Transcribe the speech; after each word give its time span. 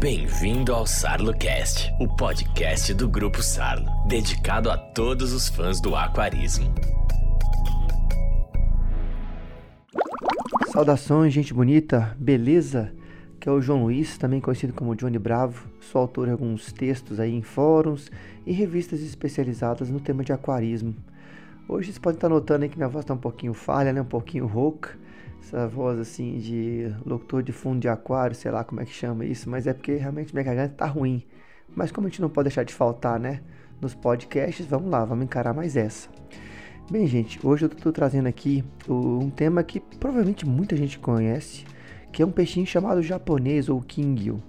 Bem-vindo 0.00 0.72
ao 0.72 0.86
SarloCast, 0.86 1.92
o 2.00 2.08
podcast 2.08 2.94
do 2.94 3.06
Grupo 3.06 3.42
Sarlo, 3.42 3.84
dedicado 4.08 4.70
a 4.70 4.78
todos 4.78 5.34
os 5.34 5.50
fãs 5.50 5.78
do 5.78 5.94
aquarismo. 5.94 6.72
Saudações, 10.72 11.34
gente 11.34 11.52
bonita, 11.52 12.16
beleza? 12.18 12.90
Que 13.38 13.46
é 13.46 13.52
o 13.52 13.60
João 13.60 13.82
Luiz, 13.82 14.16
também 14.16 14.40
conhecido 14.40 14.72
como 14.72 14.96
Johnny 14.96 15.18
Bravo. 15.18 15.68
Sou 15.82 16.00
autor 16.00 16.28
de 16.28 16.32
alguns 16.32 16.72
textos 16.72 17.20
aí 17.20 17.34
em 17.34 17.42
fóruns 17.42 18.10
e 18.46 18.52
revistas 18.52 19.02
especializadas 19.02 19.90
no 19.90 20.00
tema 20.00 20.24
de 20.24 20.32
aquarismo. 20.32 20.96
Hoje 21.68 21.88
vocês 21.88 21.98
podem 21.98 22.16
estar 22.16 22.30
notando 22.30 22.62
aí 22.62 22.70
que 22.70 22.78
minha 22.78 22.88
voz 22.88 23.04
está 23.04 23.12
um 23.12 23.18
pouquinho 23.18 23.52
falha, 23.52 23.92
né? 23.92 24.00
Um 24.00 24.06
pouquinho 24.06 24.46
rouca. 24.46 24.98
Essa 25.40 25.66
voz 25.66 25.98
assim 25.98 26.38
de 26.38 26.94
locutor 27.04 27.42
de 27.42 27.52
fundo 27.52 27.80
de 27.80 27.88
aquário, 27.88 28.36
sei 28.36 28.50
lá 28.50 28.62
como 28.62 28.80
é 28.80 28.84
que 28.84 28.92
chama 28.92 29.24
isso, 29.24 29.48
mas 29.48 29.66
é 29.66 29.72
porque 29.72 29.94
realmente 29.94 30.32
minha 30.32 30.44
garganta 30.44 30.74
tá 30.76 30.86
ruim. 30.86 31.24
Mas 31.74 31.90
como 31.90 32.06
a 32.06 32.10
gente 32.10 32.20
não 32.20 32.28
pode 32.28 32.48
deixar 32.48 32.64
de 32.64 32.74
faltar, 32.74 33.18
né? 33.18 33.40
Nos 33.80 33.94
podcasts, 33.94 34.66
vamos 34.66 34.90
lá, 34.90 35.04
vamos 35.04 35.24
encarar 35.24 35.54
mais 35.54 35.76
essa. 35.76 36.08
Bem, 36.90 37.06
gente, 37.06 37.38
hoje 37.46 37.64
eu 37.64 37.68
estou 37.68 37.92
trazendo 37.92 38.26
aqui 38.26 38.64
um 38.88 39.30
tema 39.30 39.62
que 39.62 39.78
provavelmente 39.78 40.44
muita 40.44 40.76
gente 40.76 40.98
conhece, 40.98 41.64
que 42.12 42.22
é 42.22 42.26
um 42.26 42.32
peixinho 42.32 42.66
chamado 42.66 43.00
japonês 43.00 43.68
ou 43.68 43.80
kingyu. 43.80 44.42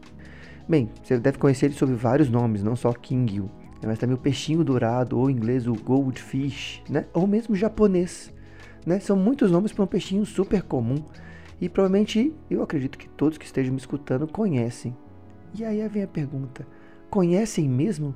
Bem, 0.67 0.89
você 1.03 1.20
deve 1.20 1.38
conhecer 1.38 1.67
ele 1.67 1.76
sob 1.76 1.94
vários 1.94 2.30
nomes, 2.30 2.64
não 2.64 2.76
só 2.76 2.92
kingyu, 2.94 3.44
né? 3.44 3.88
mas 3.88 4.00
também 4.00 4.16
o 4.16 4.20
peixinho 4.20 4.64
dourado, 4.64 5.17
ou 5.20 5.30
em 5.30 5.34
inglês 5.34 5.67
o 5.67 5.73
goldfish, 5.73 6.81
né? 6.89 7.05
ou 7.14 7.28
mesmo 7.28 7.55
japonês. 7.55 8.34
Né? 8.85 8.99
São 8.99 9.16
muitos 9.16 9.52
nomes 9.52 9.71
para 9.71 9.84
um 9.84 9.88
peixinho 9.88 10.26
super 10.26 10.63
comum 10.63 11.03
e 11.59 11.70
provavelmente 11.70 12.34
eu 12.49 12.63
acredito 12.63 12.98
que 12.98 13.08
todos 13.09 13.38
que 13.38 13.45
estejam 13.45 13.73
me 13.73 13.80
escutando 13.80 14.27
conhecem. 14.27 14.95
E 15.53 15.64
aí 15.64 15.88
vem 15.88 16.03
a 16.03 16.08
pergunta: 16.08 16.66
conhecem 17.09 17.69
mesmo? 17.69 18.16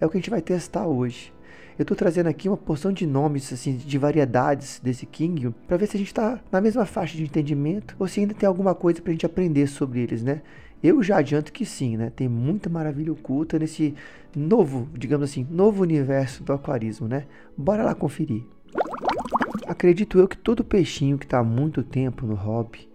É 0.00 0.06
o 0.06 0.10
que 0.10 0.18
a 0.18 0.20
gente 0.20 0.30
vai 0.30 0.42
testar 0.42 0.86
hoje. 0.86 1.32
Eu 1.78 1.82
estou 1.82 1.96
trazendo 1.96 2.28
aqui 2.28 2.48
uma 2.48 2.56
porção 2.56 2.92
de 2.92 3.04
nomes, 3.04 3.52
assim, 3.52 3.76
de 3.76 3.98
variedades 3.98 4.80
desse 4.80 5.06
King, 5.06 5.52
para 5.66 5.76
ver 5.76 5.88
se 5.88 5.96
a 5.96 5.98
gente 5.98 6.08
está 6.08 6.38
na 6.52 6.60
mesma 6.60 6.86
faixa 6.86 7.16
de 7.16 7.24
entendimento 7.24 7.96
ou 7.98 8.06
se 8.06 8.20
ainda 8.20 8.32
tem 8.32 8.46
alguma 8.46 8.76
coisa 8.76 9.02
para 9.02 9.10
a 9.10 9.12
gente 9.12 9.26
aprender 9.26 9.66
sobre 9.66 10.00
eles, 10.00 10.22
né? 10.22 10.42
Eu 10.82 11.02
já 11.02 11.16
adianto 11.16 11.52
que 11.52 11.64
sim, 11.64 11.96
né? 11.96 12.12
Tem 12.14 12.28
muita 12.28 12.68
maravilha 12.68 13.12
oculta 13.12 13.58
nesse 13.58 13.94
novo, 14.36 14.88
digamos 14.92 15.30
assim, 15.30 15.46
novo 15.50 15.82
universo 15.82 16.44
do 16.44 16.52
aquarismo, 16.52 17.08
né? 17.08 17.24
Bora 17.56 17.82
lá 17.82 17.94
conferir. 17.94 18.44
Acredito 19.66 20.18
eu 20.18 20.28
que 20.28 20.36
todo 20.36 20.62
peixinho 20.62 21.18
que 21.18 21.24
está 21.24 21.38
há 21.38 21.44
muito 21.44 21.82
tempo 21.82 22.26
no 22.26 22.34
hobby 22.34 22.88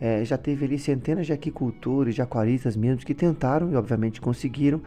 é, 0.00 0.24
já 0.24 0.36
teve 0.36 0.64
ali 0.64 0.78
centenas 0.78 1.26
de 1.26 1.32
aquicultores, 1.32 2.14
de 2.14 2.22
aquaristas 2.22 2.76
mesmo, 2.76 3.04
que 3.04 3.14
tentaram 3.14 3.70
e 3.72 3.76
obviamente 3.76 4.20
conseguiram 4.20 4.80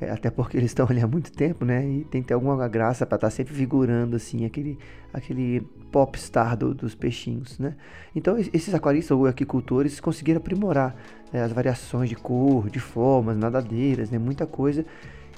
é, 0.00 0.10
até 0.10 0.30
porque 0.30 0.56
eles 0.56 0.70
estão 0.70 0.86
ali 0.88 1.00
há 1.00 1.06
muito 1.06 1.32
tempo, 1.32 1.64
né? 1.64 1.86
E 1.86 2.04
tem 2.04 2.20
que 2.20 2.28
ter 2.28 2.34
alguma 2.34 2.68
graça 2.68 3.06
para 3.06 3.16
estar 3.16 3.28
tá 3.28 3.30
sempre 3.30 3.54
figurando 3.54 4.16
assim 4.16 4.44
aquele 4.44 4.78
aquele 5.12 5.62
popstar 5.90 6.56
do, 6.56 6.74
dos 6.74 6.94
peixinhos, 6.94 7.58
né? 7.58 7.74
Então 8.14 8.36
esses 8.38 8.74
aquaristas 8.74 9.16
ou 9.16 9.26
aquicultores 9.26 9.98
conseguiram 9.98 10.38
aprimorar 10.38 10.94
né, 11.32 11.42
as 11.42 11.52
variações 11.52 12.10
de 12.10 12.16
cor, 12.16 12.68
de 12.68 12.78
formas, 12.78 13.36
nadadeiras, 13.36 14.10
né? 14.10 14.18
Muita 14.18 14.46
coisa 14.46 14.84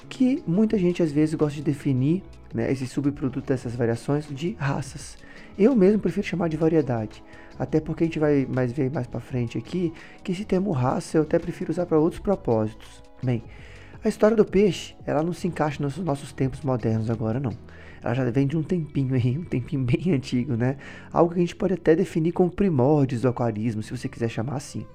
que 0.09 0.43
muita 0.45 0.77
gente 0.77 1.01
às 1.01 1.11
vezes 1.11 1.35
gosta 1.35 1.55
de 1.55 1.63
definir, 1.63 2.21
né? 2.53 2.69
Esse 2.69 2.85
subproduto 2.85 3.47
dessas 3.47 3.75
variações 3.75 4.27
de 4.27 4.55
raças. 4.59 5.17
Eu 5.59 5.75
mesmo 5.75 5.99
prefiro 5.99 6.25
chamar 6.25 6.47
de 6.47 6.55
variedade. 6.55 7.21
Até 7.59 7.81
porque 7.81 8.05
a 8.05 8.07
gente 8.07 8.17
vai 8.17 8.47
mais 8.49 8.71
ver 8.71 8.89
mais 8.89 9.05
para 9.05 9.19
frente 9.19 9.57
aqui 9.57 9.91
que 10.23 10.31
esse 10.31 10.45
termo 10.45 10.71
raça 10.71 11.17
eu 11.17 11.23
até 11.23 11.37
prefiro 11.37 11.69
usar 11.69 11.85
para 11.85 11.99
outros 11.99 12.21
propósitos. 12.21 13.03
Bem, 13.21 13.43
a 14.01 14.07
história 14.07 14.37
do 14.37 14.45
peixe, 14.45 14.95
ela 15.05 15.21
não 15.21 15.33
se 15.33 15.45
encaixa 15.45 15.83
nos 15.83 15.97
nossos 15.97 16.31
tempos 16.31 16.61
modernos 16.61 17.09
agora, 17.09 17.41
não. 17.41 17.51
Ela 18.01 18.13
já 18.13 18.31
vem 18.31 18.47
de 18.47 18.55
um 18.55 18.63
tempinho 18.63 19.13
aí, 19.13 19.35
um 19.37 19.43
tempinho 19.43 19.83
bem 19.83 20.13
antigo, 20.13 20.55
né? 20.55 20.77
Algo 21.11 21.33
que 21.33 21.39
a 21.39 21.41
gente 21.41 21.57
pode 21.57 21.73
até 21.73 21.93
definir 21.93 22.31
como 22.31 22.49
primórdios 22.49 23.23
do 23.23 23.27
aquarismo, 23.27 23.83
se 23.83 23.91
você 23.91 24.07
quiser 24.07 24.29
chamar 24.29 24.55
assim. 24.55 24.85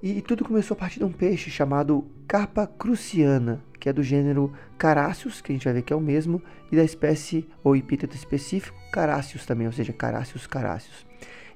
E 0.00 0.22
tudo 0.22 0.44
começou 0.44 0.76
a 0.76 0.78
partir 0.78 1.00
de 1.00 1.04
um 1.04 1.10
peixe 1.10 1.50
chamado 1.50 2.06
Carpa 2.28 2.64
cruciana, 2.64 3.60
que 3.80 3.88
é 3.88 3.92
do 3.92 4.02
gênero 4.02 4.52
Carassius, 4.78 5.40
que 5.40 5.50
a 5.50 5.54
gente 5.54 5.64
vai 5.64 5.72
ver 5.74 5.82
que 5.82 5.92
é 5.92 5.96
o 5.96 6.00
mesmo, 6.00 6.40
e 6.70 6.76
da 6.76 6.84
espécie 6.84 7.48
ou 7.64 7.74
epíteto 7.74 8.14
específico 8.14 8.78
Carassius 8.92 9.46
também, 9.46 9.66
ou 9.66 9.72
seja, 9.72 9.92
Carassius 9.92 10.46
carassius 10.46 11.10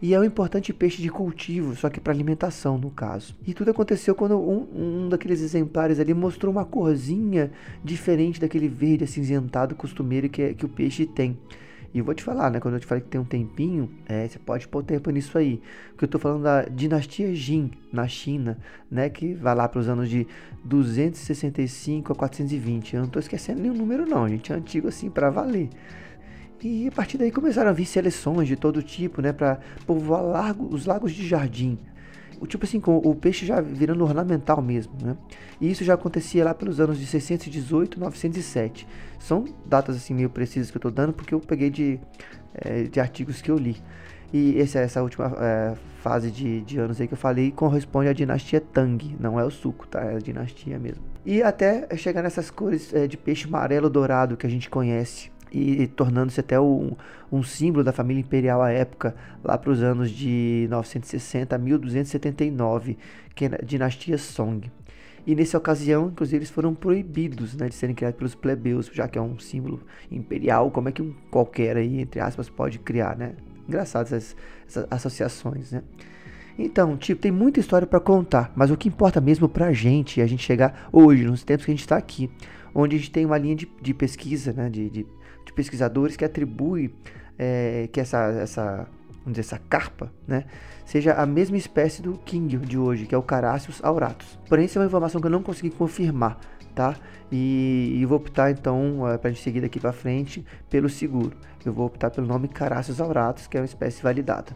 e 0.04 0.12
é 0.12 0.20
um 0.20 0.24
importante 0.24 0.70
peixe 0.70 1.00
de 1.00 1.08
cultivo, 1.08 1.74
só 1.74 1.88
que 1.88 1.98
para 1.98 2.12
alimentação 2.12 2.76
no 2.76 2.90
caso. 2.90 3.34
E 3.46 3.54
tudo 3.54 3.70
aconteceu 3.70 4.14
quando 4.14 4.36
um, 4.36 4.68
um, 4.74 5.08
daqueles 5.08 5.40
exemplares 5.40 5.98
ali 5.98 6.12
mostrou 6.12 6.52
uma 6.52 6.64
corzinha 6.64 7.50
diferente 7.82 8.38
daquele 8.38 8.68
verde 8.68 9.04
acinzentado 9.04 9.74
costumeiro 9.74 10.28
que, 10.28 10.42
é, 10.42 10.52
que 10.52 10.66
o 10.66 10.68
peixe 10.68 11.06
tem. 11.06 11.38
E 11.94 12.02
vou 12.02 12.12
te 12.12 12.24
falar, 12.24 12.50
né? 12.50 12.58
Quando 12.58 12.74
eu 12.74 12.80
te 12.80 12.86
falei 12.86 13.04
que 13.04 13.08
tem 13.08 13.20
um 13.20 13.24
tempinho, 13.24 13.88
é, 14.06 14.26
você 14.26 14.36
pode 14.36 14.66
pôr 14.66 14.82
tempo 14.82 15.10
nisso 15.10 15.38
aí. 15.38 15.62
Porque 15.90 16.06
eu 16.06 16.08
tô 16.08 16.18
falando 16.18 16.42
da 16.42 16.62
dinastia 16.62 17.32
Jin 17.32 17.70
na 17.92 18.08
China, 18.08 18.58
né? 18.90 19.08
Que 19.08 19.32
vai 19.32 19.54
lá 19.54 19.68
para 19.68 19.78
os 19.78 19.88
anos 19.88 20.10
de 20.10 20.26
265 20.64 22.12
a 22.12 22.16
420. 22.16 22.96
Eu 22.96 23.02
não 23.02 23.08
tô 23.08 23.20
esquecendo 23.20 23.62
nenhum 23.62 23.74
número, 23.74 24.04
não, 24.04 24.28
gente. 24.28 24.52
É 24.52 24.56
antigo 24.56 24.88
assim 24.88 25.08
para 25.08 25.30
valer. 25.30 25.70
E 26.60 26.88
a 26.88 26.90
partir 26.90 27.16
daí 27.16 27.30
começaram 27.30 27.70
a 27.70 27.72
vir 27.72 27.86
seleções 27.86 28.48
de 28.48 28.56
todo 28.56 28.82
tipo, 28.82 29.22
né, 29.22 29.32
para 29.32 29.60
povoar 29.86 30.22
largo, 30.22 30.66
os 30.74 30.86
lagos 30.86 31.12
de 31.12 31.28
jardim. 31.28 31.78
Tipo 32.46 32.64
assim, 32.64 32.80
com 32.80 32.96
o 32.98 33.14
peixe 33.14 33.46
já 33.46 33.60
virando 33.60 34.04
ornamental 34.04 34.60
mesmo, 34.60 34.92
né? 35.02 35.16
E 35.60 35.70
isso 35.70 35.84
já 35.84 35.94
acontecia 35.94 36.44
lá 36.44 36.54
pelos 36.54 36.80
anos 36.80 36.98
de 36.98 37.06
618 37.06 37.98
907. 37.98 38.86
São 39.18 39.44
datas 39.64 39.96
assim 39.96 40.14
meio 40.14 40.30
precisas 40.30 40.70
que 40.70 40.76
eu 40.76 40.80
estou 40.80 40.90
dando 40.90 41.12
porque 41.12 41.34
eu 41.34 41.40
peguei 41.40 41.70
de, 41.70 41.98
é, 42.54 42.84
de 42.84 43.00
artigos 43.00 43.40
que 43.40 43.50
eu 43.50 43.56
li. 43.56 43.76
E 44.32 44.58
essa, 44.60 44.80
essa 44.80 45.00
última 45.02 45.32
é, 45.38 45.74
fase 46.02 46.30
de, 46.30 46.60
de 46.62 46.78
anos 46.78 47.00
aí 47.00 47.06
que 47.06 47.14
eu 47.14 47.18
falei 47.18 47.52
corresponde 47.52 48.08
à 48.08 48.12
dinastia 48.12 48.60
Tang, 48.60 49.16
não 49.20 49.38
é 49.38 49.44
o 49.44 49.50
suco, 49.50 49.86
tá? 49.86 50.00
É 50.00 50.16
a 50.16 50.18
dinastia 50.18 50.78
mesmo. 50.78 51.04
E 51.24 51.42
até 51.42 51.88
chegar 51.96 52.22
nessas 52.22 52.50
cores 52.50 52.92
é, 52.92 53.06
de 53.06 53.16
peixe 53.16 53.46
amarelo 53.46 53.88
dourado 53.88 54.36
que 54.36 54.46
a 54.46 54.50
gente 54.50 54.68
conhece 54.68 55.30
e 55.54 55.86
tornando-se 55.86 56.40
até 56.40 56.58
um, 56.58 56.92
um, 57.30 57.42
símbolo 57.42 57.84
da 57.84 57.92
família 57.92 58.20
imperial 58.20 58.60
à 58.60 58.70
época, 58.70 59.14
lá 59.42 59.56
para 59.56 59.70
os 59.70 59.82
anos 59.82 60.10
de 60.10 60.66
960 60.68 61.54
a 61.54 61.58
1279, 61.58 62.98
que 63.34 63.44
é 63.44 63.48
a 63.48 63.64
dinastia 63.64 64.18
Song. 64.18 64.70
E 65.26 65.34
nessa 65.34 65.56
ocasião, 65.56 66.08
inclusive, 66.08 66.38
eles 66.38 66.50
foram 66.50 66.74
proibidos 66.74 67.54
né, 67.54 67.68
de 67.68 67.74
serem 67.74 67.94
criados 67.94 68.18
pelos 68.18 68.34
plebeus, 68.34 68.90
já 68.92 69.08
que 69.08 69.16
é 69.16 69.22
um 69.22 69.38
símbolo 69.38 69.80
imperial, 70.10 70.70
como 70.70 70.88
é 70.88 70.92
que 70.92 71.00
um 71.00 71.14
qualquer 71.30 71.76
aí, 71.76 72.00
entre 72.00 72.20
aspas, 72.20 72.50
pode 72.50 72.78
criar, 72.78 73.16
né? 73.16 73.32
Engraçado 73.66 74.06
essas, 74.06 74.36
essas 74.66 74.86
associações, 74.90 75.72
né? 75.72 75.82
Então, 76.58 76.96
tipo, 76.96 77.20
tem 77.20 77.32
muita 77.32 77.58
história 77.58 77.86
para 77.86 77.98
contar, 77.98 78.52
mas 78.54 78.70
o 78.70 78.76
que 78.76 78.88
importa 78.88 79.20
mesmo 79.20 79.48
pra 79.48 79.72
gente 79.72 80.20
é 80.20 80.24
a 80.24 80.26
gente 80.26 80.42
chegar 80.42 80.88
hoje, 80.92 81.24
nos 81.24 81.42
tempos 81.42 81.64
que 81.64 81.70
a 81.70 81.74
gente 81.74 81.80
está 81.80 81.96
aqui, 81.96 82.30
onde 82.74 82.96
a 82.96 82.98
gente 82.98 83.10
tem 83.10 83.24
uma 83.24 83.38
linha 83.38 83.56
de, 83.56 83.68
de 83.80 83.94
pesquisa, 83.94 84.52
né, 84.52 84.68
de, 84.68 84.90
de 84.90 85.06
de 85.44 85.52
pesquisadores 85.52 86.16
que 86.16 86.24
atribui 86.24 86.94
é, 87.38 87.88
que 87.92 88.00
essa, 88.00 88.18
essa, 88.40 88.88
vamos 89.18 89.38
dizer, 89.38 89.40
essa 89.40 89.58
carpa, 89.58 90.12
né, 90.26 90.44
seja 90.84 91.14
a 91.14 91.26
mesma 91.26 91.56
espécie 91.56 92.02
do 92.02 92.18
king 92.18 92.56
de 92.58 92.78
hoje, 92.78 93.06
que 93.06 93.14
é 93.14 93.18
o 93.18 93.22
Carassius 93.22 93.82
auratus. 93.82 94.38
Porém, 94.48 94.66
isso 94.66 94.78
é 94.78 94.82
uma 94.82 94.86
informação 94.86 95.20
que 95.20 95.26
eu 95.26 95.30
não 95.30 95.42
consegui 95.42 95.70
confirmar, 95.70 96.38
tá? 96.74 96.96
E, 97.32 97.92
e 97.96 98.04
vou 98.04 98.18
optar 98.18 98.50
então, 98.50 99.08
é, 99.08 99.18
para 99.18 99.30
a 99.30 99.32
gente 99.32 99.42
seguir 99.42 99.60
daqui 99.60 99.80
para 99.80 99.92
frente, 99.92 100.44
pelo 100.68 100.88
seguro. 100.88 101.36
Eu 101.64 101.72
vou 101.72 101.86
optar 101.86 102.10
pelo 102.10 102.26
nome 102.26 102.48
Carassius 102.48 103.00
auratus, 103.00 103.46
que 103.46 103.56
é 103.56 103.60
uma 103.60 103.66
espécie 103.66 104.02
validada. 104.02 104.52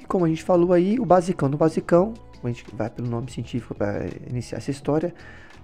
E 0.00 0.04
como 0.04 0.24
a 0.24 0.28
gente 0.28 0.42
falou 0.42 0.72
aí, 0.72 0.98
o 0.98 1.06
basicão 1.06 1.48
do 1.48 1.56
basicão, 1.56 2.12
a 2.42 2.48
gente 2.48 2.64
vai 2.74 2.90
pelo 2.90 3.08
nome 3.08 3.30
científico 3.30 3.74
para 3.74 4.04
iniciar 4.28 4.58
essa 4.58 4.70
história, 4.70 5.14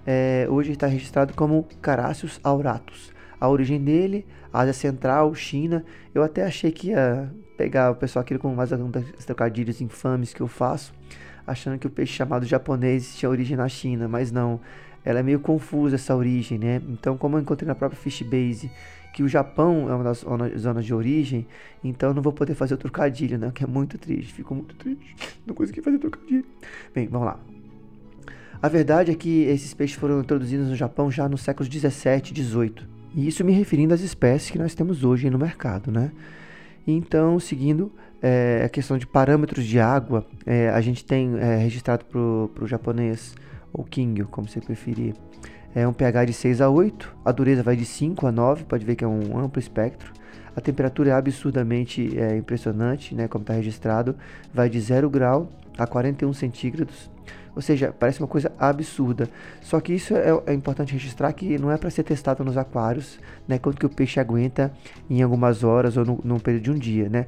é, 0.03 0.47
hoje 0.49 0.71
está 0.71 0.87
registrado 0.87 1.33
como 1.35 1.67
Carassius 1.79 2.39
auratus 2.43 3.11
a 3.41 3.49
origem 3.49 3.83
dele, 3.83 4.23
Ásia 4.53 4.71
Central, 4.71 5.33
China. 5.33 5.83
Eu 6.13 6.21
até 6.21 6.45
achei 6.45 6.71
que 6.71 6.89
ia 6.89 7.27
pegar 7.57 7.89
o 7.89 7.95
pessoal 7.95 8.21
aqui 8.21 8.37
com 8.37 8.53
mais 8.53 8.71
alguns 8.71 9.25
trocadilhos 9.25 9.81
infames 9.81 10.31
que 10.31 10.41
eu 10.41 10.47
faço, 10.47 10.93
achando 11.45 11.79
que 11.79 11.87
o 11.87 11.89
peixe 11.89 12.13
chamado 12.13 12.45
japonês 12.45 13.15
tinha 13.15 13.29
origem 13.29 13.57
na 13.57 13.67
China, 13.67 14.07
mas 14.07 14.31
não. 14.31 14.61
Ela 15.03 15.19
é 15.19 15.23
meio 15.23 15.39
confusa 15.39 15.95
essa 15.95 16.15
origem, 16.15 16.59
né? 16.59 16.79
Então, 16.87 17.17
como 17.17 17.35
eu 17.35 17.41
encontrei 17.41 17.67
na 17.67 17.73
própria 17.73 17.99
Fishbase 17.99 18.69
que 19.11 19.23
o 19.23 19.27
Japão 19.27 19.89
é 19.89 19.93
uma 19.95 20.03
das 20.03 20.23
zonas 20.57 20.85
de 20.85 20.93
origem, 20.93 21.45
então 21.83 22.13
não 22.13 22.21
vou 22.21 22.31
poder 22.31 22.53
fazer 22.53 22.75
o 22.75 22.77
trocadilho, 22.77 23.37
né? 23.37 23.51
Que 23.53 23.63
é 23.63 23.67
muito 23.67 23.97
triste, 23.97 24.31
fico 24.31 24.53
muito 24.53 24.75
triste. 24.75 25.15
Não 25.45 25.55
consegui 25.55 25.81
fazer 25.81 25.97
trocadilho. 25.97 26.45
Bem, 26.93 27.07
vamos 27.07 27.25
lá. 27.25 27.39
A 28.61 28.69
verdade 28.69 29.11
é 29.11 29.15
que 29.15 29.41
esses 29.45 29.73
peixes 29.73 29.97
foram 29.97 30.19
introduzidos 30.19 30.69
no 30.69 30.75
Japão 30.75 31.09
já 31.09 31.27
nos 31.27 31.41
séculos 31.41 31.67
17 31.67 32.29
e 32.29 32.33
18. 32.35 32.90
E 33.13 33.27
isso 33.27 33.43
me 33.43 33.51
referindo 33.51 33.93
às 33.93 34.01
espécies 34.01 34.51
que 34.51 34.57
nós 34.57 34.73
temos 34.73 35.03
hoje 35.03 35.29
no 35.29 35.37
mercado, 35.37 35.91
né? 35.91 36.11
Então, 36.87 37.39
seguindo 37.39 37.91
é, 38.21 38.63
a 38.65 38.69
questão 38.69 38.97
de 38.97 39.05
parâmetros 39.05 39.65
de 39.65 39.79
água, 39.79 40.25
é, 40.45 40.69
a 40.69 40.79
gente 40.81 41.03
tem 41.03 41.37
é, 41.37 41.57
registrado 41.57 42.05
para 42.05 42.19
o 42.19 42.67
japonês 42.67 43.35
ou 43.73 43.83
King, 43.83 44.23
como 44.23 44.47
você 44.47 44.61
preferir. 44.61 45.13
É 45.73 45.87
um 45.87 45.93
pH 45.93 46.25
de 46.25 46.33
6 46.33 46.61
a 46.61 46.69
8, 46.69 47.15
a 47.23 47.31
dureza 47.31 47.63
vai 47.63 47.75
de 47.75 47.85
5 47.85 48.27
a 48.27 48.31
9, 48.31 48.65
pode 48.65 48.85
ver 48.85 48.95
que 48.95 49.03
é 49.03 49.07
um 49.07 49.37
amplo 49.37 49.59
espectro. 49.59 50.11
A 50.55 50.59
temperatura 50.59 51.11
é 51.11 51.13
absurdamente 51.13 52.17
é, 52.17 52.35
impressionante, 52.35 53.15
né, 53.15 53.27
como 53.27 53.43
está 53.43 53.53
registrado, 53.53 54.15
vai 54.53 54.69
de 54.69 54.79
0 54.79 55.09
grau 55.09 55.49
a 55.77 55.87
41 55.87 56.33
centígrados. 56.33 57.09
Ou 57.55 57.61
seja, 57.61 57.93
parece 57.97 58.19
uma 58.19 58.27
coisa 58.27 58.51
absurda. 58.57 59.27
Só 59.61 59.79
que 59.79 59.93
isso 59.93 60.15
é, 60.15 60.29
é 60.45 60.53
importante 60.53 60.93
registrar 60.93 61.33
que 61.33 61.57
não 61.57 61.71
é 61.71 61.77
para 61.77 61.89
ser 61.89 62.03
testado 62.03 62.43
nos 62.43 62.57
aquários, 62.57 63.19
né? 63.47 63.57
Quanto 63.57 63.79
que 63.79 63.85
o 63.85 63.89
peixe 63.89 64.19
aguenta 64.19 64.71
em 65.09 65.21
algumas 65.21 65.63
horas 65.63 65.97
ou 65.97 66.05
num 66.23 66.39
período 66.39 66.63
de 66.63 66.71
um 66.71 66.75
dia, 66.75 67.09
né? 67.09 67.25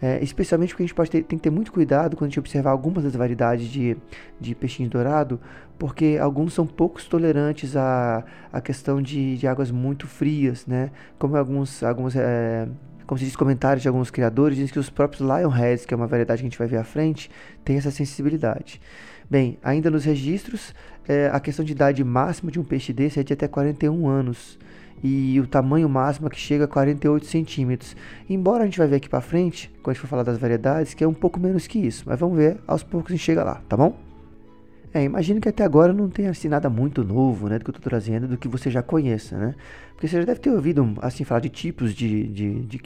É, 0.00 0.22
especialmente 0.22 0.70
porque 0.70 0.82
a 0.82 0.86
gente 0.86 0.94
pode 0.94 1.10
ter, 1.10 1.22
tem 1.22 1.38
que 1.38 1.42
ter 1.42 1.50
muito 1.50 1.72
cuidado 1.72 2.16
quando 2.16 2.26
a 2.26 2.28
gente 2.28 2.38
observar 2.38 2.70
algumas 2.70 3.02
das 3.02 3.16
variedades 3.16 3.66
de, 3.66 3.96
de 4.38 4.54
peixinho 4.54 4.90
dourado, 4.90 5.40
porque 5.78 6.18
alguns 6.20 6.52
são 6.52 6.66
poucos 6.66 7.06
tolerantes 7.06 7.74
à, 7.76 8.22
à 8.52 8.60
questão 8.60 9.00
de, 9.00 9.38
de 9.38 9.46
águas 9.46 9.70
muito 9.70 10.06
frias, 10.06 10.66
né? 10.66 10.90
Como 11.18 11.34
alguns, 11.36 11.82
alguns 11.82 12.14
é, 12.14 12.68
como 13.06 13.18
se 13.18 13.24
diz 13.24 13.36
comentários 13.36 13.82
de 13.82 13.88
alguns 13.88 14.10
criadores, 14.10 14.56
dizem 14.56 14.72
que 14.72 14.78
os 14.78 14.90
próprios 14.90 15.22
Lionheads, 15.22 15.86
que 15.86 15.94
é 15.94 15.96
uma 15.96 16.06
variedade 16.06 16.42
que 16.42 16.46
a 16.46 16.50
gente 16.50 16.58
vai 16.58 16.66
ver 16.66 16.78
à 16.78 16.84
frente, 16.84 17.30
tem 17.64 17.78
essa 17.78 17.90
sensibilidade. 17.90 18.80
Bem, 19.28 19.58
ainda 19.62 19.90
nos 19.90 20.04
registros, 20.04 20.72
é, 21.08 21.28
a 21.32 21.40
questão 21.40 21.64
de 21.64 21.72
idade 21.72 22.04
máxima 22.04 22.50
de 22.50 22.60
um 22.60 22.64
peixe 22.64 22.92
desse 22.92 23.18
é 23.18 23.24
de 23.24 23.32
até 23.32 23.48
41 23.48 24.08
anos 24.08 24.58
e 25.02 25.38
o 25.40 25.46
tamanho 25.46 25.88
máximo 25.88 26.30
que 26.30 26.38
chega 26.38 26.64
a 26.64 26.68
48 26.68 27.26
centímetros. 27.26 27.96
Embora 28.28 28.62
a 28.62 28.66
gente 28.66 28.78
vai 28.78 28.86
ver 28.86 28.96
aqui 28.96 29.08
para 29.08 29.20
frente, 29.20 29.70
quando 29.82 29.90
a 29.90 29.92
gente 29.94 30.00
for 30.00 30.08
falar 30.08 30.22
das 30.22 30.38
variedades, 30.38 30.94
que 30.94 31.02
é 31.02 31.08
um 31.08 31.14
pouco 31.14 31.40
menos 31.40 31.66
que 31.66 31.78
isso, 31.78 32.04
mas 32.06 32.18
vamos 32.18 32.36
ver, 32.36 32.58
aos 32.66 32.82
poucos 32.82 33.12
a 33.12 33.16
gente 33.16 33.24
chega 33.24 33.42
lá, 33.42 33.60
tá 33.68 33.76
bom? 33.76 34.05
É, 34.96 35.04
imagino 35.04 35.42
que 35.42 35.48
até 35.50 35.62
agora 35.62 35.92
não 35.92 36.08
tenha 36.08 36.30
assim 36.30 36.48
nada 36.48 36.70
muito 36.70 37.04
novo, 37.04 37.50
né, 37.50 37.58
do 37.58 37.64
que 37.66 37.68
eu 37.70 37.76
estou 37.76 37.90
trazendo, 37.90 38.26
do 38.26 38.38
que 38.38 38.48
você 38.48 38.70
já 38.70 38.82
conheça, 38.82 39.36
né? 39.36 39.54
Porque 39.92 40.08
você 40.08 40.16
já 40.20 40.24
deve 40.24 40.40
ter 40.40 40.48
ouvido, 40.50 40.94
assim, 41.02 41.22
falar 41.22 41.40
de 41.40 41.50
tipos 41.50 41.94
de, 41.94 42.26
de, 42.28 42.60
de 42.60 42.78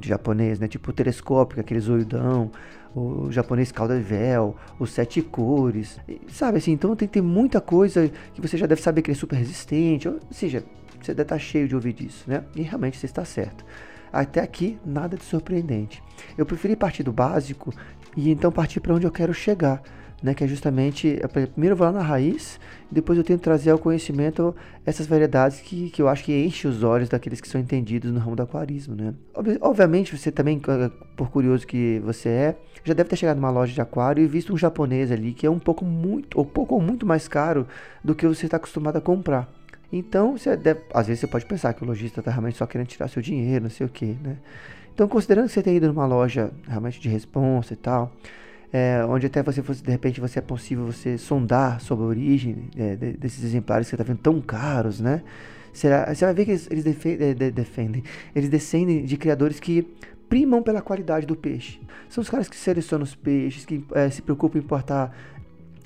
de 0.00 0.08
japonês, 0.08 0.58
né? 0.58 0.66
Tipo 0.66 0.90
o 0.90 0.92
telescópico, 0.92 1.60
aquele 1.60 1.78
zoiudão, 1.78 2.50
o 2.96 3.30
japonês 3.30 3.70
cauda 3.70 3.96
de 3.96 4.02
véu, 4.02 4.56
os 4.76 4.90
sete 4.90 5.22
cores, 5.22 6.00
sabe 6.26 6.58
assim? 6.58 6.72
Então 6.72 6.96
tem 6.96 7.06
que 7.06 7.14
ter 7.14 7.22
muita 7.22 7.60
coisa 7.60 8.10
que 8.34 8.40
você 8.40 8.56
já 8.56 8.66
deve 8.66 8.82
saber 8.82 9.00
que 9.00 9.12
ele 9.12 9.16
é 9.16 9.20
super 9.20 9.36
resistente, 9.36 10.08
ou 10.08 10.18
seja, 10.32 10.64
você 11.00 11.14
deve 11.14 11.22
estar 11.22 11.38
cheio 11.38 11.68
de 11.68 11.76
ouvir 11.76 11.92
disso, 11.92 12.24
né? 12.26 12.42
E 12.56 12.62
realmente 12.62 12.96
você 12.96 13.06
está 13.06 13.24
certo. 13.24 13.64
Até 14.12 14.40
aqui, 14.40 14.80
nada 14.84 15.16
de 15.16 15.22
surpreendente. 15.22 16.02
Eu 16.36 16.44
preferi 16.44 16.74
partir 16.74 17.04
do 17.04 17.12
básico 17.12 17.72
e 18.16 18.32
então 18.32 18.50
partir 18.50 18.80
para 18.80 18.94
onde 18.94 19.06
eu 19.06 19.12
quero 19.12 19.32
chegar, 19.32 19.80
né? 20.22 20.34
Que 20.34 20.44
é 20.44 20.46
justamente, 20.46 21.18
primeiro 21.52 21.72
eu 21.72 21.76
vou 21.76 21.86
lá 21.86 21.92
na 21.92 22.02
raiz, 22.02 22.60
depois 22.90 23.18
eu 23.18 23.24
tento 23.24 23.40
trazer 23.40 23.70
ao 23.70 23.78
conhecimento 23.78 24.54
essas 24.84 25.06
variedades 25.06 25.60
que, 25.60 25.90
que 25.90 26.00
eu 26.00 26.08
acho 26.08 26.24
que 26.24 26.44
enchem 26.44 26.70
os 26.70 26.82
olhos 26.82 27.08
daqueles 27.08 27.40
que 27.40 27.48
são 27.48 27.60
entendidos 27.60 28.12
no 28.12 28.20
ramo 28.20 28.36
do 28.36 28.42
aquarismo, 28.42 28.94
né? 28.94 29.14
Obviamente, 29.60 30.16
você 30.16 30.30
também, 30.30 30.60
por 31.16 31.30
curioso 31.30 31.66
que 31.66 32.00
você 32.04 32.28
é, 32.28 32.56
já 32.84 32.94
deve 32.94 33.08
ter 33.08 33.16
chegado 33.16 33.36
numa 33.36 33.50
loja 33.50 33.72
de 33.72 33.80
aquário 33.80 34.22
e 34.22 34.26
visto 34.26 34.52
um 34.52 34.56
japonês 34.56 35.10
ali 35.10 35.32
que 35.32 35.46
é 35.46 35.50
um 35.50 35.58
pouco 35.58 35.84
muito, 35.84 36.38
ou 36.38 36.44
pouco 36.44 36.74
ou 36.74 36.80
muito 36.80 37.06
mais 37.06 37.26
caro 37.28 37.66
do 38.04 38.14
que 38.14 38.26
você 38.26 38.46
está 38.46 38.56
acostumado 38.56 38.96
a 38.96 39.00
comprar. 39.00 39.48
Então, 39.92 40.38
você 40.38 40.56
deve, 40.56 40.80
às 40.94 41.06
vezes 41.06 41.20
você 41.20 41.26
pode 41.26 41.44
pensar 41.44 41.74
que 41.74 41.84
o 41.84 41.86
lojista 41.86 42.20
está 42.20 42.30
realmente 42.30 42.56
só 42.56 42.66
querendo 42.66 42.86
tirar 42.86 43.08
seu 43.08 43.20
dinheiro, 43.20 43.64
não 43.64 43.70
sei 43.70 43.86
o 43.86 43.90
que, 43.90 44.16
né? 44.22 44.38
Então, 44.94 45.06
considerando 45.06 45.46
que 45.46 45.52
você 45.52 45.62
tem 45.62 45.76
ido 45.76 45.88
numa 45.88 46.06
loja 46.06 46.50
realmente 46.66 47.00
de 47.00 47.08
responsa 47.08 47.72
e 47.74 47.76
tal, 47.76 48.12
é, 48.72 49.04
onde 49.06 49.26
até 49.26 49.42
você 49.42 49.62
fosse, 49.62 49.82
de 49.82 49.90
repente, 49.90 50.20
você 50.20 50.38
é 50.38 50.42
possível 50.42 50.86
você 50.86 51.18
sondar 51.18 51.80
sobre 51.80 52.04
a 52.04 52.08
origem 52.08 52.70
é, 52.76 52.96
desses 52.96 53.44
exemplares 53.44 53.86
que 53.86 53.90
você 53.90 53.96
está 53.96 54.04
vendo 54.04 54.20
tão 54.20 54.40
caros, 54.40 54.98
né? 55.00 55.22
Será, 55.72 56.14
você 56.14 56.24
vai 56.24 56.34
ver 56.34 56.44
que 56.44 56.50
eles, 56.52 56.68
eles 56.70 56.84
defendem, 56.84 57.34
de, 57.34 57.50
defendem, 57.50 58.02
eles 58.34 58.48
descendem 58.48 59.04
de 59.04 59.16
criadores 59.16 59.60
que 59.60 59.82
primam 60.28 60.62
pela 60.62 60.80
qualidade 60.80 61.26
do 61.26 61.36
peixe. 61.36 61.80
São 62.08 62.22
os 62.22 62.30
caras 62.30 62.48
que 62.48 62.56
selecionam 62.56 63.04
os 63.04 63.14
peixes, 63.14 63.66
que 63.66 63.84
é, 63.94 64.08
se 64.08 64.22
preocupam 64.22 64.58
em 64.58 64.62
importar 64.62 65.14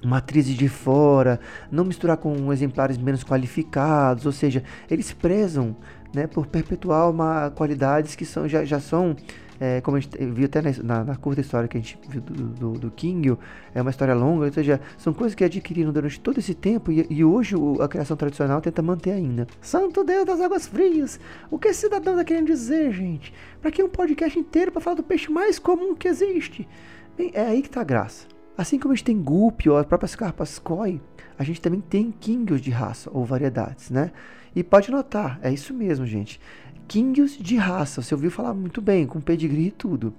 matrizes 0.05 0.55
de 0.55 0.69
fora, 0.69 1.41
não 1.71 1.85
misturar 1.85 2.17
com 2.17 2.53
exemplares 2.53 2.99
menos 2.99 3.25
qualificados, 3.25 4.27
ou 4.27 4.33
seja, 4.33 4.63
eles 4.89 5.13
prezam 5.13 5.77
né, 6.15 6.27
por 6.27 6.47
perpetuar 6.47 7.11
uma, 7.11 7.51
qualidades 7.51 8.15
que 8.15 8.25
são, 8.25 8.49
já, 8.49 8.65
já 8.65 8.81
são, 8.81 9.17
é, 9.61 9.81
como 9.81 9.97
a 9.97 10.01
gente 10.01 10.17
viu 10.19 10.47
até 10.47 10.61
na, 10.83 11.05
na, 11.05 11.17
curta 11.17 11.41
história 11.41 11.69
que 11.69 11.77
a 11.77 11.81
gente 11.81 11.99
viu 12.09 12.21
do, 12.21 12.45
do, 12.45 12.73
do 12.73 12.91
King, 12.91 13.37
é 13.75 13.81
uma 13.81 13.91
história 13.91 14.15
longa, 14.15 14.47
ou 14.47 14.53
seja, 14.53 14.81
são 14.99 15.13
coisas 15.13 15.35
que 15.35 15.45
adquiriram 15.45 15.93
durante 15.93 16.21
todo 16.21 16.39
esse 16.39 16.55
tempo 16.55 16.93
e, 16.93 17.07
e 17.09 17.25
hoje 17.25 17.57
o, 17.57 17.81
a 17.81 17.89
criação 17.89 18.17
tradicional 18.17 18.61
tenta 18.61 18.83
manter 18.83 19.13
ainda. 19.13 19.47
Santo 19.61 20.05
Deus 20.05 20.25
das 20.25 20.41
águas 20.41 20.67
frias! 20.67 21.19
O 21.51 21.59
que 21.59 21.69
esse 21.69 21.81
cidadão 21.81 22.15
está 22.15 22.25
querendo 22.25 22.47
dizer, 22.47 22.93
gente? 22.93 23.33
Para 23.61 23.71
que 23.71 23.83
um 23.83 23.89
podcast 23.89 24.39
inteiro 24.39 24.73
para 24.73 24.81
falar 24.81 24.97
do 24.97 25.03
peixe 25.03 25.31
mais 25.31 25.59
comum 25.59 25.95
que 25.95 26.09
existe? 26.09 26.69
Bem, 27.17 27.31
é 27.33 27.47
aí 27.47 27.63
que 27.63 27.69
está 27.69 27.81
a 27.81 27.85
graça. 27.85 28.36
Assim 28.57 28.79
como 28.79 28.93
a 28.93 28.97
gente 28.97 29.05
tem 29.05 29.21
Guppy 29.21 29.69
ou 29.69 29.77
as 29.77 29.85
próprias 29.85 30.15
carpas 30.15 30.59
koi, 30.59 31.01
a 31.39 31.45
gente 31.45 31.61
também 31.61 31.81
tem 31.81 32.11
Kingios 32.11 32.61
de 32.61 32.71
raça 32.71 33.11
ou 33.13 33.25
variedades, 33.25 33.91
né? 33.91 34.13
E 34.55 34.65
pode 34.65 34.91
notar, 34.91 35.39
é 35.43 35.53
isso 35.53 35.75
mesmo, 35.75 36.07
gente. 36.07 36.41
Kingios 36.89 37.37
de 37.37 37.57
raça, 37.57 38.01
você 38.01 38.15
ouviu 38.15 38.31
falar 38.31 38.55
muito 38.55 38.81
bem, 38.81 39.07
com 39.07 39.21
pedigree 39.21 39.67
e 39.67 39.71
tudo. 39.71 40.15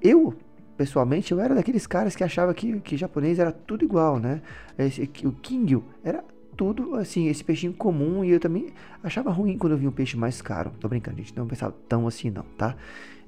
Eu, 0.00 0.34
pessoalmente, 0.76 1.32
eu 1.32 1.40
era 1.40 1.54
daqueles 1.54 1.86
caras 1.86 2.14
que 2.14 2.22
achava 2.22 2.54
que, 2.54 2.78
que 2.80 2.96
japonês 2.96 3.40
era 3.40 3.50
tudo 3.50 3.84
igual, 3.84 4.20
né? 4.20 4.40
Esse, 4.78 5.02
o 5.24 5.32
Kingyo 5.32 5.84
era 6.04 6.22
tudo, 6.56 6.94
assim, 6.94 7.26
esse 7.26 7.42
peixinho 7.42 7.72
comum 7.72 8.24
e 8.24 8.30
eu 8.30 8.38
também 8.38 8.72
achava 9.02 9.30
ruim 9.32 9.58
quando 9.58 9.72
eu 9.72 9.78
via 9.78 9.88
um 9.88 9.92
peixe 9.92 10.16
mais 10.16 10.40
caro. 10.40 10.70
Tô 10.78 10.88
brincando, 10.88 11.16
gente, 11.16 11.36
não 11.36 11.48
pensava 11.48 11.74
tão 11.88 12.06
assim 12.06 12.30
não, 12.30 12.44
tá? 12.56 12.76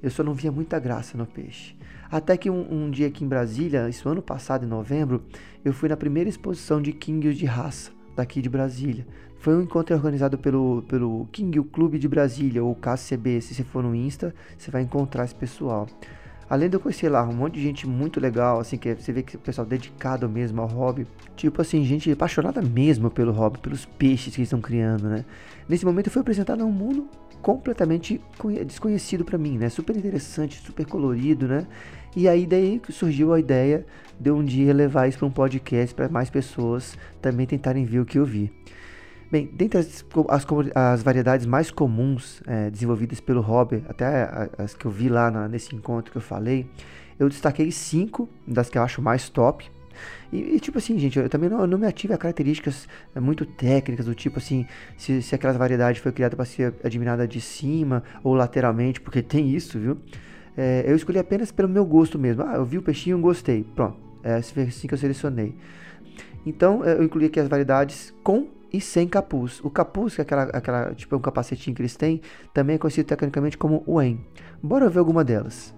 Eu 0.01 0.09
só 0.09 0.23
não 0.23 0.33
via 0.33 0.51
muita 0.51 0.79
graça 0.79 1.17
no 1.17 1.25
peixe. 1.25 1.75
Até 2.11 2.37
que 2.37 2.49
um, 2.49 2.85
um, 2.85 2.89
dia 2.89 3.07
aqui 3.07 3.23
em 3.23 3.27
Brasília, 3.27 3.89
isso 3.89 4.07
ano 4.07 4.21
passado, 4.21 4.65
em 4.65 4.69
novembro, 4.69 5.23
eu 5.63 5.73
fui 5.73 5.89
na 5.89 5.97
primeira 5.97 6.29
exposição 6.29 6.81
de 6.81 6.93
Kingios 6.93 7.37
de 7.37 7.45
raça 7.45 7.91
daqui 8.15 8.41
de 8.41 8.49
Brasília. 8.49 9.05
Foi 9.37 9.55
um 9.55 9.61
encontro 9.61 9.95
organizado 9.95 10.37
pelo, 10.37 10.83
pelo 10.87 11.27
King 11.31 11.61
Clube 11.63 11.99
de 11.99 12.07
Brasília, 12.07 12.63
ou 12.63 12.75
KCB. 12.75 13.41
Se 13.41 13.53
você 13.53 13.63
for 13.63 13.83
no 13.83 13.93
Insta, 13.93 14.33
você 14.57 14.71
vai 14.71 14.81
encontrar 14.81 15.25
esse 15.25 15.35
pessoal. 15.35 15.87
Além 16.47 16.69
de 16.69 16.75
eu 16.75 16.79
conhecer 16.79 17.09
lá 17.09 17.23
um 17.23 17.33
monte 17.33 17.55
de 17.55 17.61
gente 17.61 17.87
muito 17.87 18.19
legal, 18.19 18.59
assim, 18.59 18.77
que 18.77 18.93
você 18.93 19.11
vê 19.11 19.23
que 19.23 19.35
o 19.35 19.39
pessoal 19.39 19.65
dedicado 19.65 20.29
mesmo 20.29 20.61
ao 20.61 20.67
hobby. 20.67 21.07
Tipo 21.35 21.61
assim, 21.61 21.83
gente 21.83 22.11
apaixonada 22.11 22.61
mesmo 22.61 23.09
pelo 23.09 23.31
hobby, 23.31 23.57
pelos 23.59 23.85
peixes 23.85 24.33
que 24.33 24.41
eles 24.41 24.47
estão 24.47 24.61
criando, 24.61 25.09
né? 25.09 25.25
Nesse 25.67 25.85
momento 25.85 26.07
eu 26.07 26.11
fui 26.11 26.21
apresentado 26.21 26.61
a 26.61 26.65
um 26.65 26.71
mundo 26.71 27.07
completamente 27.45 28.19
desconhecido 28.65 29.23
para 29.23 29.37
mim, 29.37 29.55
né? 29.55 29.69
Super 29.69 29.95
interessante, 29.95 30.59
super 30.65 30.83
colorido, 30.83 31.47
né? 31.47 31.67
E 32.15 32.27
aí 32.27 32.43
daí 32.43 32.81
surgiu 32.89 33.31
a 33.35 33.39
ideia 33.39 33.85
de 34.19 34.31
um 34.31 34.43
dia 34.43 34.73
levar 34.73 35.07
isso 35.07 35.19
para 35.19 35.27
um 35.27 35.31
podcast 35.31 35.93
para 35.93 36.09
mais 36.09 36.27
pessoas 36.27 36.97
também 37.21 37.45
tentarem 37.45 37.85
ver 37.85 37.99
o 37.99 38.05
que 38.05 38.17
eu 38.17 38.25
vi. 38.25 38.51
Bem, 39.31 39.47
dentre 39.53 39.77
as, 39.77 40.03
as, 40.27 40.45
as 40.73 41.03
variedades 41.03 41.45
mais 41.45 41.69
comuns 41.69 42.41
é, 42.47 42.71
desenvolvidas 42.71 43.19
pelo 43.19 43.41
hobby, 43.41 43.83
até 43.87 44.49
as 44.57 44.73
que 44.73 44.85
eu 44.87 44.89
vi 44.89 45.07
lá 45.07 45.29
na, 45.29 45.47
nesse 45.47 45.75
encontro 45.75 46.11
que 46.11 46.17
eu 46.17 46.23
falei, 46.23 46.67
eu 47.19 47.29
destaquei 47.29 47.71
cinco 47.71 48.27
das 48.47 48.71
que 48.71 48.77
eu 48.79 48.81
acho 48.81 49.03
mais 49.03 49.29
top. 49.29 49.69
E, 50.35 50.55
e, 50.55 50.59
tipo 50.59 50.77
assim, 50.77 50.99
gente, 50.99 51.17
eu 51.17 51.29
também 51.29 51.49
não, 51.49 51.65
não 51.65 51.77
me 51.77 51.87
ative 51.87 52.13
a 52.13 52.17
características 52.17 52.87
é, 53.15 53.19
muito 53.19 53.45
técnicas, 53.45 54.05
do 54.05 54.13
tipo 54.13 54.39
assim, 54.39 54.65
se, 54.97 55.21
se 55.21 55.33
aquela 55.33 55.53
variedade 55.53 56.01
foi 56.01 56.11
criada 56.11 56.35
para 56.35 56.43
ser 56.43 56.73
admirada 56.83 57.25
de 57.25 57.39
cima 57.39 58.03
ou 58.21 58.33
lateralmente, 58.33 58.99
porque 58.99 59.21
tem 59.23 59.49
isso, 59.49 59.79
viu? 59.79 59.97
É, 60.57 60.83
eu 60.85 60.95
escolhi 60.95 61.19
apenas 61.19 61.51
pelo 61.51 61.69
meu 61.69 61.85
gosto 61.85 62.19
mesmo. 62.19 62.43
Ah, 62.43 62.55
eu 62.55 62.65
vi 62.65 62.77
o 62.77 62.81
peixinho, 62.81 63.19
gostei. 63.19 63.63
Pronto, 63.75 63.97
é 64.23 64.35
assim 64.35 64.87
que 64.87 64.93
eu 64.93 64.97
selecionei. 64.97 65.55
Então, 66.45 66.83
eu 66.83 67.03
incluí 67.03 67.25
aqui 67.25 67.39
as 67.39 67.47
variedades 67.47 68.13
com 68.23 68.47
e 68.71 68.81
sem 68.81 69.07
capuz. 69.07 69.59
O 69.63 69.69
capuz, 69.69 70.15
que 70.15 70.21
é 70.21 70.23
aquela, 70.23 70.43
aquela 70.43 70.93
tipo 70.93 71.15
um 71.15 71.19
capacetinho 71.19 71.75
que 71.75 71.81
eles 71.81 71.95
têm, 71.95 72.21
também 72.53 72.75
é 72.75 72.79
conhecido 72.79 73.07
tecnicamente 73.07 73.57
como 73.57 73.83
UEM. 73.87 74.19
Bora 74.61 74.89
ver 74.89 74.99
alguma 74.99 75.23
delas. 75.23 75.73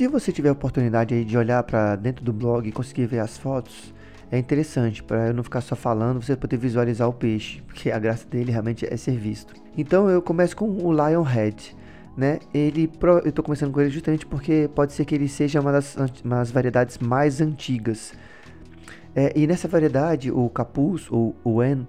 Se 0.00 0.08
você 0.08 0.32
tiver 0.32 0.48
a 0.48 0.52
oportunidade 0.52 1.14
aí 1.14 1.26
de 1.26 1.36
olhar 1.36 1.62
para 1.62 1.94
dentro 1.94 2.24
do 2.24 2.32
blog 2.32 2.66
e 2.66 2.72
conseguir 2.72 3.04
ver 3.04 3.18
as 3.18 3.36
fotos, 3.36 3.92
é 4.32 4.38
interessante 4.38 5.02
para 5.02 5.26
eu 5.26 5.34
não 5.34 5.44
ficar 5.44 5.60
só 5.60 5.76
falando, 5.76 6.22
você 6.22 6.34
poder 6.34 6.56
visualizar 6.56 7.06
o 7.06 7.12
peixe, 7.12 7.60
porque 7.68 7.90
a 7.90 7.98
graça 7.98 8.26
dele 8.26 8.50
realmente 8.50 8.86
é 8.90 8.96
ser 8.96 9.18
visto. 9.18 9.52
Então 9.76 10.08
eu 10.08 10.22
começo 10.22 10.56
com 10.56 10.70
o 10.70 10.90
Lionhead, 10.90 11.76
né? 12.16 12.38
Ele 12.54 12.90
eu 13.02 13.28
estou 13.28 13.44
começando 13.44 13.72
com 13.72 13.80
ele 13.82 13.90
justamente 13.90 14.24
porque 14.24 14.70
pode 14.74 14.94
ser 14.94 15.04
que 15.04 15.14
ele 15.14 15.28
seja 15.28 15.60
uma 15.60 15.70
das, 15.70 15.94
uma 16.24 16.36
das 16.36 16.50
variedades 16.50 16.96
mais 16.96 17.42
antigas. 17.42 18.14
É, 19.14 19.34
e 19.36 19.46
nessa 19.46 19.68
variedade, 19.68 20.32
o 20.32 20.48
capuz 20.48 21.08
ou 21.10 21.36
o 21.44 21.62
en, 21.62 21.86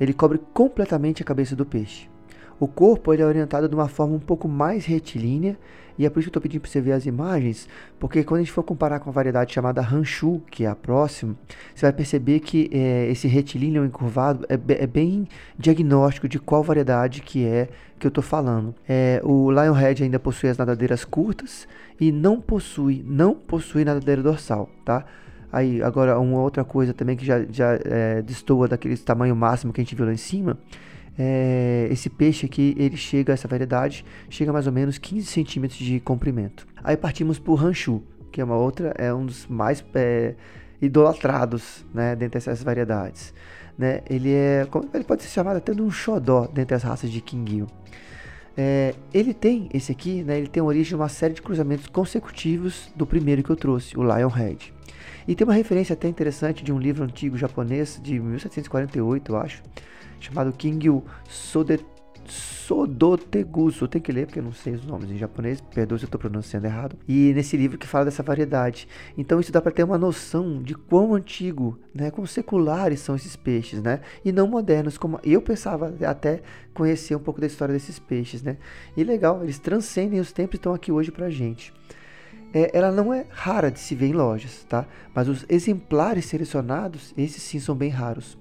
ele 0.00 0.14
cobre 0.14 0.40
completamente 0.54 1.22
a 1.22 1.26
cabeça 1.26 1.54
do 1.54 1.66
peixe. 1.66 2.09
O 2.60 2.68
corpo 2.68 3.14
ele 3.14 3.22
é 3.22 3.26
orientado 3.26 3.66
de 3.66 3.74
uma 3.74 3.88
forma 3.88 4.14
um 4.14 4.20
pouco 4.20 4.46
mais 4.46 4.84
retilínea 4.84 5.56
e 5.98 6.04
é 6.04 6.10
por 6.10 6.20
isso 6.20 6.26
que 6.26 6.36
eu 6.36 6.40
estou 6.40 6.42
pedindo 6.42 6.60
para 6.60 6.70
você 6.70 6.80
ver 6.80 6.92
as 6.92 7.06
imagens, 7.06 7.68
porque 7.98 8.22
quando 8.22 8.40
a 8.40 8.42
gente 8.42 8.52
for 8.52 8.62
comparar 8.62 9.00
com 9.00 9.10
a 9.10 9.12
variedade 9.12 9.52
chamada 9.52 9.80
Ranchu, 9.80 10.40
que 10.50 10.64
é 10.64 10.66
a 10.66 10.74
próxima, 10.74 11.34
você 11.74 11.86
vai 11.86 11.92
perceber 11.92 12.40
que 12.40 12.70
é, 12.72 13.10
esse 13.10 13.26
retilíneo 13.28 13.84
encurvado 13.84 14.46
é, 14.48 14.54
é, 14.54 14.86
bem 14.86 15.26
diagnóstico 15.58 16.28
de 16.28 16.38
qual 16.38 16.62
variedade 16.62 17.22
que 17.22 17.46
é 17.46 17.68
que 17.98 18.06
eu 18.06 18.08
estou 18.08 18.24
falando. 18.24 18.74
É, 18.88 19.20
o 19.24 19.50
Lionhead 19.50 20.02
ainda 20.02 20.18
possui 20.18 20.48
as 20.50 20.56
nadadeiras 20.58 21.04
curtas 21.04 21.66
e 21.98 22.12
não 22.12 22.40
possui, 22.40 23.04
não 23.06 23.34
possui 23.34 23.84
nadadeira 23.84 24.22
dorsal, 24.22 24.68
tá? 24.84 25.04
Aí, 25.52 25.82
agora, 25.82 26.18
uma 26.18 26.40
outra 26.40 26.64
coisa 26.64 26.94
também 26.94 27.16
que 27.16 27.26
já, 27.26 27.44
já 27.50 27.78
é, 27.84 28.22
destoa 28.22 28.68
daquele 28.68 28.96
tamanho 28.96 29.34
máximo 29.34 29.72
que 29.72 29.80
a 29.80 29.84
gente 29.84 29.94
viu 29.94 30.06
lá 30.06 30.12
em 30.12 30.16
cima 30.16 30.56
é, 31.18 31.88
esse 31.90 32.08
peixe 32.08 32.46
aqui, 32.46 32.74
ele 32.78 32.96
chega, 32.96 33.32
essa 33.32 33.48
variedade, 33.48 34.04
chega 34.28 34.50
a 34.50 34.52
mais 34.52 34.66
ou 34.66 34.72
menos 34.72 34.98
15 34.98 35.26
centímetros 35.26 35.78
de 35.78 36.00
comprimento. 36.00 36.66
Aí 36.82 36.96
partimos 36.96 37.38
para 37.38 37.52
o 37.52 37.54
ranchu, 37.54 38.02
que 38.32 38.40
é 38.40 38.44
uma 38.44 38.56
outra, 38.56 38.94
é 38.96 39.12
um 39.12 39.26
dos 39.26 39.46
mais 39.46 39.84
é, 39.94 40.34
idolatrados, 40.80 41.84
né, 41.92 42.16
dentre 42.16 42.38
essas 42.38 42.62
variedades. 42.62 43.34
Né? 43.76 44.00
Ele 44.08 44.32
é, 44.32 44.66
ele 44.94 45.04
pode 45.04 45.22
ser 45.22 45.28
chamado 45.28 45.56
até 45.56 45.72
de 45.72 45.82
um 45.82 45.90
xodó 45.90 46.46
dentre 46.46 46.74
as 46.74 46.82
raças 46.82 47.10
de 47.10 47.20
Kinguio. 47.20 47.66
É, 48.56 48.94
ele 49.12 49.32
tem, 49.32 49.68
esse 49.72 49.92
aqui, 49.92 50.22
né, 50.22 50.38
ele 50.38 50.48
tem 50.48 50.62
origem 50.62 50.96
uma 50.96 51.08
série 51.08 51.34
de 51.34 51.42
cruzamentos 51.42 51.86
consecutivos 51.86 52.90
do 52.94 53.06
primeiro 53.06 53.42
que 53.42 53.50
eu 53.50 53.56
trouxe, 53.56 53.98
o 53.98 54.02
Lionhead. 54.02 54.72
E 55.26 55.34
tem 55.34 55.46
uma 55.46 55.54
referência 55.54 55.92
até 55.92 56.08
interessante 56.08 56.64
de 56.64 56.72
um 56.72 56.78
livro 56.78 57.04
antigo 57.04 57.36
japonês 57.36 58.00
de 58.02 58.18
1748, 58.18 59.32
eu 59.32 59.36
acho, 59.36 59.62
chamado 60.18 60.52
Kingyu 60.52 61.04
Sode, 61.28 61.84
Sodotegusu. 62.26 63.88
Tem 63.88 64.00
que 64.00 64.12
ler 64.12 64.26
porque 64.26 64.38
eu 64.38 64.44
não 64.44 64.52
sei 64.52 64.74
os 64.74 64.84
nomes 64.84 65.10
em 65.10 65.16
japonês, 65.16 65.60
perdoa 65.60 65.98
se 65.98 66.04
eu 66.04 66.06
estou 66.06 66.20
pronunciando 66.20 66.66
errado. 66.66 66.96
E 67.08 67.32
nesse 67.34 67.56
livro 67.56 67.78
que 67.78 67.86
fala 67.86 68.04
dessa 68.04 68.22
variedade. 68.22 68.86
Então 69.18 69.40
isso 69.40 69.50
dá 69.50 69.60
para 69.60 69.72
ter 69.72 69.82
uma 69.82 69.98
noção 69.98 70.62
de 70.62 70.74
quão 70.74 71.14
antigo, 71.14 71.78
né, 71.94 72.10
quão 72.10 72.26
seculares 72.26 73.00
são 73.00 73.16
esses 73.16 73.36
peixes, 73.36 73.82
né? 73.82 74.00
E 74.24 74.30
não 74.30 74.46
modernos, 74.46 74.96
como 74.96 75.18
eu 75.24 75.42
pensava 75.42 75.94
até 76.06 76.42
conhecer 76.72 77.14
um 77.14 77.20
pouco 77.20 77.40
da 77.40 77.46
história 77.46 77.72
desses 77.72 77.98
peixes, 77.98 78.42
né? 78.42 78.56
E 78.96 79.02
legal, 79.02 79.42
eles 79.42 79.58
transcendem 79.58 80.20
os 80.20 80.32
tempos 80.32 80.54
e 80.54 80.56
estão 80.56 80.72
aqui 80.74 80.92
hoje 80.92 81.10
pra 81.10 81.28
gente. 81.28 81.72
É, 82.52 82.76
ela 82.76 82.90
não 82.90 83.14
é 83.14 83.26
rara 83.30 83.70
de 83.70 83.78
se 83.78 83.94
ver 83.94 84.06
em 84.06 84.12
lojas, 84.12 84.64
tá? 84.68 84.86
Mas 85.14 85.28
os 85.28 85.46
exemplares 85.48 86.24
selecionados, 86.26 87.14
esses 87.16 87.42
sim 87.42 87.60
são 87.60 87.76
bem 87.76 87.90
raros. 87.90 88.36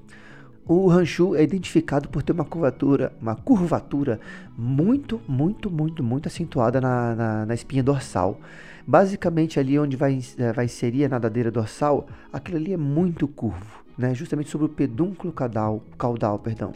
O 0.71 0.85
ranchu 0.87 1.35
é 1.35 1.41
identificado 1.41 2.07
por 2.09 2.21
ter 2.21 2.31
uma 2.31 2.45
curvatura, 2.45 3.11
uma 3.19 3.35
curvatura 3.35 4.19
muito, 4.55 5.19
muito, 5.27 5.67
muito, 5.67 6.03
muito 6.03 6.27
acentuada 6.27 6.79
na, 6.79 7.15
na, 7.15 7.45
na 7.47 7.53
espinha 7.55 7.81
dorsal. 7.81 8.39
Basicamente 8.85 9.59
ali 9.59 9.79
onde 9.79 9.97
vai, 9.97 10.19
é, 10.37 10.53
vai 10.53 10.65
inserir 10.65 11.05
a 11.05 11.09
nadadeira 11.09 11.49
dorsal, 11.49 12.07
aquilo 12.31 12.57
ali 12.57 12.71
é 12.71 12.77
muito 12.77 13.27
curvo, 13.27 13.83
né? 13.97 14.13
justamente 14.13 14.51
sobre 14.51 14.67
o 14.67 14.69
pedúnculo 14.69 15.33
caudal, 15.33 15.83
caudal 15.97 16.37
perdão. 16.37 16.71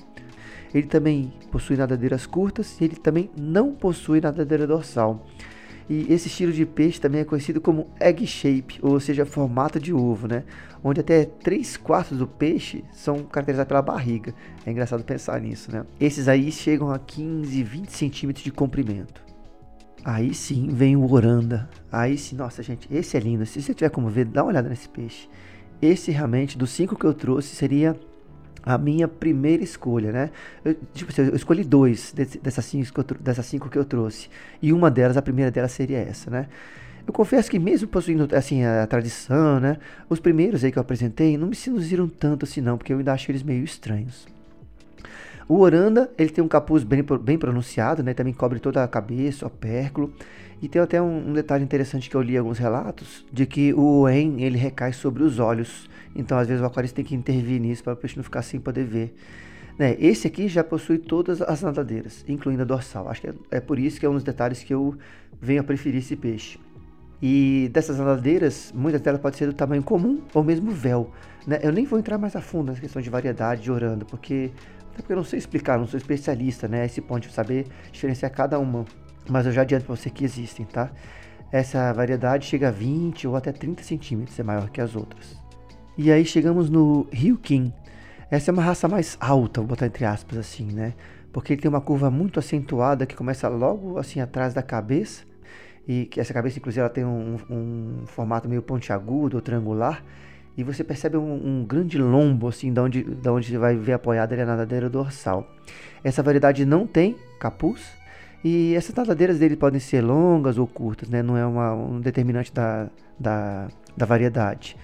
Ele 0.74 0.88
também 0.88 1.32
possui 1.52 1.78
nadadeiras 1.78 2.26
curtas 2.26 2.82
e 2.82 2.86
ele 2.86 2.96
também 2.96 3.30
não 3.38 3.74
possui 3.74 4.20
nadadeira 4.20 4.66
dorsal. 4.66 5.24
E 5.90 6.12
esse 6.12 6.28
estilo 6.28 6.52
de 6.52 6.66
peixe 6.66 7.00
também 7.00 7.22
é 7.22 7.26
conhecido 7.26 7.60
como 7.60 7.88
egg 8.00 8.26
shape, 8.26 8.80
ou 8.82 9.00
seja, 9.00 9.26
formato 9.26 9.80
de 9.80 9.94
ovo, 9.94 10.28
né? 10.28 10.44
Onde 10.84 11.02
até 11.02 11.26
3 11.26 11.78
quartos 11.78 12.18
do 12.18 12.28
peixe 12.28 12.84
são 12.92 13.24
caracterizados 13.24 13.68
pela 13.68 13.82
barriga. 13.82 14.34
É 14.66 14.72
engraçado 14.72 15.04
pensar 15.04 15.40
nisso, 15.42 15.72
né? 15.72 15.86
Esses 16.00 16.28
aí 16.28 16.52
chegam 16.52 16.92
a 16.92 17.00
15, 17.00 17.64
20 17.64 17.90
centímetros 17.90 18.44
de 18.44 18.52
comprimento. 18.52 19.22
Aí 20.06 20.34
sim 20.34 20.68
vem 20.70 20.96
o 20.96 21.12
oranda. 21.12 21.70
Aí 21.92 22.18
sim, 22.18 22.36
nossa 22.36 22.62
gente, 22.62 22.88
esse 22.94 23.16
é 23.16 23.20
lindo. 23.20 23.46
Se 23.46 23.62
você 23.62 23.74
tiver 23.74 23.90
como 23.90 24.10
ver, 24.10 24.26
dá 24.26 24.44
uma 24.44 24.50
olhada 24.50 24.70
nesse 24.70 24.90
peixe. 24.90 25.30
Esse 25.82 26.12
realmente, 26.12 26.58
dos 26.58 26.70
cinco 26.72 26.96
que 26.96 27.06
eu 27.06 27.14
trouxe, 27.14 27.56
seria 27.56 27.98
a 28.66 28.78
minha 28.78 29.08
primeira 29.08 29.64
escolha, 29.64 30.12
né? 30.12 30.30
Eu, 30.64 30.76
tipo 30.94 31.12
assim, 31.12 31.24
eu 31.24 31.36
escolhi 31.36 31.64
dois 31.64 32.14
dessas 32.42 32.66
cinco, 32.66 33.04
dessas 33.20 33.46
cinco 33.46 33.70
que 33.70 33.78
eu 33.78 33.86
trouxe. 33.86 34.30
E 34.62 34.72
uma 34.72 34.90
delas, 34.90 35.18
a 35.18 35.22
primeira 35.22 35.52
delas 35.52 35.72
seria 35.72 35.98
essa, 35.98 36.32
né? 36.32 36.48
Eu 37.06 37.12
confesso 37.12 37.52
que 37.52 37.60
mesmo 37.60 37.88
possuindo 37.88 38.34
assim 38.34 38.64
a 38.64 38.88
tradição, 38.88 39.60
né, 39.60 39.78
os 40.10 40.22
primeiros 40.22 40.64
aí 40.64 40.72
que 40.72 40.78
eu 40.78 40.82
apresentei 40.82 41.38
não 41.38 41.48
me 41.48 41.56
seduziram 41.56 42.08
tanto 42.08 42.46
assim 42.46 42.62
não, 42.62 42.78
porque 42.78 42.94
eu 42.94 42.98
ainda 42.98 43.12
acho 43.12 43.30
eles 43.30 43.44
meio 43.44 43.64
estranhos. 43.64 44.26
O 45.46 45.60
oranda, 45.60 46.10
ele 46.18 46.30
tem 46.30 46.42
um 46.42 46.48
capuz 46.48 46.82
bem, 46.86 47.04
bem 47.22 47.38
pronunciado, 47.38 48.02
né, 48.02 48.14
também 48.14 48.34
cobre 48.34 48.58
toda 48.58 48.82
a 48.82 48.88
cabeça, 48.88 49.46
o 49.46 49.50
pérculo, 49.50 50.14
e 50.64 50.70
tem 50.70 50.82
até 50.82 51.02
um, 51.02 51.30
um, 51.30 51.34
detalhe 51.34 51.62
interessante 51.62 52.10
que 52.10 52.16
eu 52.16 52.22
li 52.22 52.38
alguns 52.38 52.58
relatos, 52.58 53.26
de 53.30 53.46
que 53.46 53.74
o 53.74 54.08
en, 54.08 54.42
ele 54.42 54.58
recai 54.58 54.94
sobre 54.94 55.22
os 55.22 55.38
olhos, 55.38 55.90
então, 56.16 56.38
às 56.38 56.48
vezes, 56.48 56.64
o 56.64 56.66
aquarista 56.66 56.96
tem 56.96 57.04
que 57.04 57.14
intervir 57.14 57.60
nisso 57.60 57.84
para 57.84 57.92
o 57.92 57.98
peixe 57.98 58.16
não 58.16 58.24
ficar 58.24 58.42
sem 58.44 58.62
poder 58.62 58.86
ver. 58.86 59.14
Né? 59.78 59.98
Esse 60.00 60.26
aqui 60.26 60.48
já 60.48 60.64
possui 60.64 61.00
todas 61.00 61.42
as 61.42 61.62
nadadeiras, 61.62 62.24
incluindo 62.30 62.62
a 62.62 62.66
dorsal. 62.66 63.10
Acho 63.10 63.20
que 63.20 63.28
é, 63.28 63.34
é, 63.52 63.60
por 63.60 63.78
isso 63.78 64.00
que 64.00 64.06
é 64.06 64.10
um 64.10 64.14
dos 64.14 64.24
detalhes 64.24 64.64
que 64.64 64.74
eu 64.74 64.96
venho 65.42 65.60
a 65.60 65.64
preferir 65.66 66.00
esse 66.00 66.16
peixe. 66.16 66.58
E 67.22 67.70
dessas 67.74 67.98
nadadeiras, 67.98 68.72
muitas 68.74 69.02
delas 69.02 69.20
podem 69.20 69.38
ser 69.38 69.48
do 69.48 69.54
tamanho 69.54 69.84
comum 69.84 70.22
ou 70.34 70.46
mesmo 70.46 70.72
véu. 70.72 71.12
Né? 71.46 71.60
Eu 71.62 71.74
nem 71.74 71.84
vou 71.84 72.00
entrar 72.00 72.18
mais 72.18 72.38
a 72.38 72.42
fundo 72.42 72.68
nessa 72.68 72.80
questão 72.80 73.02
de 73.02 73.10
variedade 73.10 73.64
de 73.64 73.70
orando, 73.70 74.06
porque 74.06 74.50
até 74.94 75.02
porque 75.02 75.12
eu 75.12 75.18
não 75.18 75.26
sei 75.26 75.40
explicar, 75.40 75.78
não 75.78 75.88
sou 75.88 75.98
especialista, 75.98 76.70
né? 76.70 76.86
Esse 76.86 77.02
ponto 77.02 77.28
de 77.28 77.34
saber 77.34 77.66
diferenciar 77.92 78.32
cada 78.32 78.60
uma. 78.60 78.86
Mas 79.30 79.46
eu 79.46 79.52
já 79.52 79.62
adianto 79.62 79.86
para 79.86 79.96
você 79.96 80.10
que 80.10 80.24
existem, 80.24 80.66
tá? 80.66 80.92
Essa 81.52 81.94
variedade 81.94 82.46
chega 82.48 82.70
a 82.70 82.72
20 82.72 83.28
ou 83.28 83.36
até 83.36 83.52
30 83.52 83.84
centímetros, 83.84 84.40
é 84.40 84.44
maior 84.44 84.70
que 84.70 84.82
as 84.82 84.96
outras. 84.96 85.38
E 85.98 86.12
aí 86.12 86.26
chegamos 86.26 86.70
no 86.70 87.08
Ryukin. 87.12 87.72
Essa 88.32 88.50
é 88.50 88.52
uma 88.52 88.64
raça 88.64 88.88
mais 88.88 89.16
alta, 89.20 89.62
vou 89.62 89.68
botar 89.68 89.86
entre 89.86 90.06
aspas 90.06 90.40
assim, 90.40 90.66
né? 90.72 90.94
Porque 91.32 91.54
ele 91.54 91.62
tem 91.62 91.70
uma 91.70 91.82
curva 91.82 92.10
muito 92.10 92.40
acentuada 92.40 93.06
que 93.06 93.16
começa 93.16 93.48
logo 93.48 93.98
assim 93.98 94.20
atrás 94.20 94.54
da 94.54 94.64
cabeça. 94.64 95.24
E 95.88 96.06
que 96.06 96.20
essa 96.20 96.34
cabeça, 96.34 96.60
inclusive, 96.60 96.80
ela 96.80 96.90
tem 96.90 97.04
um, 97.04 97.38
um 97.50 98.04
formato 98.06 98.48
meio 98.48 98.62
pontiagudo 98.62 99.38
ou 99.38 99.42
triangular. 99.42 100.04
E 100.56 100.64
você 100.64 100.84
percebe 100.84 101.18
um, 101.18 101.62
um, 101.62 101.66
grande 101.66 101.98
lombo, 101.98 102.48
assim, 102.48 102.72
da 102.72 102.84
onde, 102.84 103.04
da 103.04 103.34
onde 103.34 103.58
vai 103.58 103.76
ver 103.76 103.94
apoiada 103.94 104.40
a 104.42 104.46
nadadeira 104.46 104.90
dorsal. 104.90 105.48
Essa 106.04 106.22
variedade 106.22 106.66
não 106.66 106.86
tem 106.86 107.16
capuz. 107.40 107.82
E 108.44 108.76
essas 108.76 108.94
nadadeiras 108.94 109.40
dele 109.40 109.56
podem 109.56 109.80
ser 109.80 110.02
longas 110.02 110.58
ou 110.58 110.68
curtas, 110.68 111.10
né? 111.10 111.24
Não 111.24 111.38
é 111.38 111.46
uma, 111.46 111.74
um 111.74 112.02
determinante 112.02 112.54
da, 112.54 112.90
da, 113.18 113.68
da 113.96 114.06
variedade. 114.06 114.76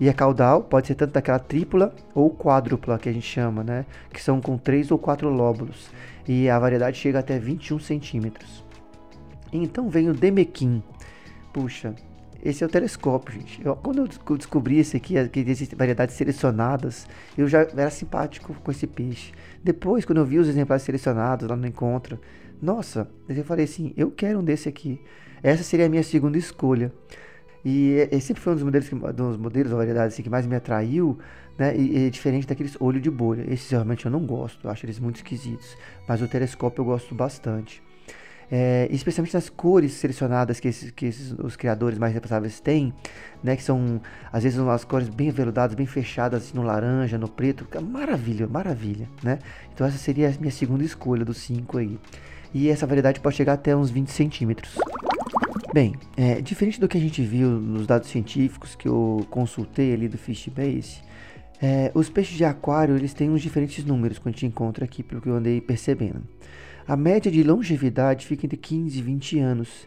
E 0.00 0.08
a 0.08 0.12
caudal 0.12 0.62
pode 0.62 0.88
ser 0.88 0.96
tanto 0.96 1.12
daquela 1.12 1.38
tripla 1.38 1.94
ou 2.12 2.28
quádrupla 2.28 2.98
que 2.98 3.08
a 3.08 3.12
gente 3.12 3.26
chama, 3.26 3.62
né? 3.62 3.86
Que 4.12 4.20
são 4.20 4.40
com 4.40 4.58
três 4.58 4.90
ou 4.90 4.98
quatro 4.98 5.28
lóbulos. 5.28 5.88
E 6.26 6.48
a 6.48 6.58
variedade 6.58 6.98
chega 6.98 7.20
até 7.20 7.38
21 7.38 7.78
centímetros. 7.78 8.64
Então 9.52 9.88
vem 9.88 10.10
o 10.10 10.14
Demequim. 10.14 10.82
Puxa, 11.52 11.94
esse 12.44 12.64
é 12.64 12.66
o 12.66 12.70
telescópio, 12.70 13.40
gente. 13.40 13.64
Eu, 13.64 13.76
quando 13.76 13.98
eu 13.98 14.36
descobri 14.36 14.78
esse 14.78 14.96
aqui, 14.96 15.28
que 15.28 15.40
existem 15.40 15.78
variedades 15.78 16.16
selecionadas, 16.16 17.06
eu 17.38 17.46
já 17.46 17.60
era 17.60 17.90
simpático 17.90 18.52
com 18.52 18.70
esse 18.72 18.88
peixe. 18.88 19.32
Depois, 19.62 20.04
quando 20.04 20.18
eu 20.18 20.26
vi 20.26 20.38
os 20.38 20.48
exemplares 20.48 20.82
selecionados 20.82 21.48
lá 21.48 21.54
no 21.54 21.66
encontro, 21.66 22.18
nossa, 22.60 23.08
eu 23.28 23.44
falei 23.44 23.64
assim, 23.64 23.92
eu 23.96 24.10
quero 24.10 24.38
um 24.38 24.44
desse 24.44 24.68
aqui. 24.68 25.00
Essa 25.42 25.62
seria 25.62 25.86
a 25.86 25.88
minha 25.88 26.02
segunda 26.02 26.38
escolha. 26.38 26.92
E 27.64 28.08
sempre 28.20 28.42
foi 28.42 28.52
um 28.52 28.56
dos 28.56 28.64
modelos, 28.64 28.88
que, 28.88 28.94
dos 28.94 29.36
modelos 29.38 29.72
ou 29.72 29.78
variedades 29.78 30.14
assim, 30.14 30.22
que 30.22 30.28
mais 30.28 30.46
me 30.46 30.54
atraiu, 30.54 31.18
né? 31.58 31.74
E, 31.74 32.06
e 32.06 32.10
diferente 32.10 32.46
daqueles 32.46 32.76
olho 32.78 33.00
de 33.00 33.10
bolha. 33.10 33.44
Esses 33.48 33.70
realmente 33.70 34.04
eu 34.04 34.10
não 34.10 34.24
gosto, 34.26 34.66
eu 34.66 34.70
acho 34.70 34.84
eles 34.84 34.98
muito 34.98 35.16
esquisitos. 35.16 35.76
Mas 36.06 36.20
o 36.20 36.28
telescópio 36.28 36.82
eu 36.82 36.84
gosto 36.84 37.14
bastante. 37.14 37.82
É, 38.50 38.86
especialmente 38.90 39.32
nas 39.32 39.48
cores 39.48 39.94
selecionadas 39.94 40.60
que, 40.60 40.68
esses, 40.68 40.90
que 40.90 41.06
esses, 41.06 41.32
os 41.32 41.56
criadores 41.56 41.98
mais 41.98 42.12
responsáveis 42.12 42.60
têm, 42.60 42.92
né, 43.42 43.56
que 43.56 43.62
são 43.62 44.00
às 44.30 44.42
vezes 44.42 44.58
umas 44.58 44.84
cores 44.84 45.08
bem 45.08 45.30
aveludadas, 45.30 45.74
bem 45.74 45.86
fechadas 45.86 46.44
assim, 46.44 46.56
no 46.56 46.62
laranja, 46.62 47.16
no 47.16 47.28
preto, 47.28 47.66
maravilha, 47.82 48.46
maravilha, 48.46 49.08
né? 49.22 49.38
Então 49.72 49.86
essa 49.86 49.96
seria 49.96 50.28
a 50.28 50.32
minha 50.38 50.52
segunda 50.52 50.84
escolha 50.84 51.24
dos 51.24 51.38
cinco 51.38 51.78
aí. 51.78 51.98
E 52.54 52.68
essa 52.68 52.86
variedade 52.86 53.18
pode 53.18 53.34
chegar 53.34 53.54
até 53.54 53.74
uns 53.74 53.90
20 53.90 54.08
centímetros. 54.12 54.76
Bem, 55.74 55.96
é, 56.16 56.40
diferente 56.40 56.80
do 56.80 56.86
que 56.86 56.96
a 56.96 57.00
gente 57.00 57.20
viu 57.20 57.50
nos 57.50 57.84
dados 57.84 58.08
científicos 58.08 58.76
que 58.76 58.86
eu 58.86 59.26
consultei 59.28 59.92
ali 59.92 60.06
do 60.06 60.16
Fishbase, 60.16 61.02
é, 61.60 61.90
os 61.94 62.08
peixes 62.08 62.36
de 62.36 62.44
aquário 62.44 62.94
eles 62.94 63.12
têm 63.12 63.28
uns 63.28 63.42
diferentes 63.42 63.84
números 63.84 64.20
que 64.20 64.28
a 64.28 64.30
gente 64.30 64.46
encontra 64.46 64.84
aqui, 64.84 65.02
pelo 65.02 65.20
que 65.20 65.28
eu 65.28 65.34
andei 65.34 65.60
percebendo. 65.60 66.22
A 66.86 66.96
média 66.96 67.28
de 67.28 67.42
longevidade 67.42 68.24
fica 68.24 68.46
entre 68.46 68.56
15 68.56 68.98
e 68.98 69.02
20 69.02 69.38
anos. 69.40 69.86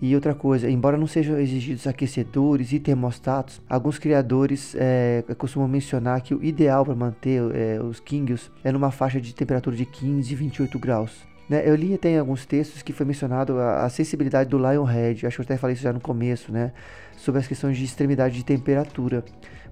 E 0.00 0.14
outra 0.14 0.34
coisa, 0.34 0.68
embora 0.68 0.96
não 0.96 1.06
sejam 1.06 1.38
exigidos 1.38 1.86
aquecedores 1.86 2.72
e 2.72 2.80
termostatos, 2.80 3.60
alguns 3.68 3.98
criadores 3.98 4.74
é, 4.76 5.24
costumam 5.36 5.68
mencionar 5.68 6.20
que 6.20 6.34
o 6.34 6.42
ideal 6.42 6.84
para 6.84 6.94
manter 6.94 7.42
é, 7.54 7.80
os 7.80 8.00
kingios 8.00 8.50
é 8.64 8.72
numa 8.72 8.90
faixa 8.90 9.20
de 9.20 9.34
temperatura 9.34 9.76
de 9.76 9.84
15 9.84 10.32
e 10.32 10.36
28 10.36 10.78
graus. 10.78 11.27
Né, 11.48 11.62
eu 11.64 11.74
li 11.74 11.94
até 11.94 12.10
em 12.10 12.18
alguns 12.18 12.44
textos 12.44 12.82
que 12.82 12.92
foi 12.92 13.06
mencionado 13.06 13.58
a, 13.58 13.84
a 13.84 13.88
sensibilidade 13.88 14.50
do 14.50 14.58
Lionhead, 14.58 15.26
acho 15.26 15.36
que 15.36 15.40
eu 15.40 15.44
até 15.44 15.56
falei 15.56 15.74
isso 15.74 15.82
já 15.82 15.92
no 15.92 16.00
começo, 16.00 16.52
né, 16.52 16.72
sobre 17.16 17.40
as 17.40 17.46
questões 17.46 17.78
de 17.78 17.84
extremidade 17.84 18.34
de 18.34 18.44
temperatura. 18.44 19.24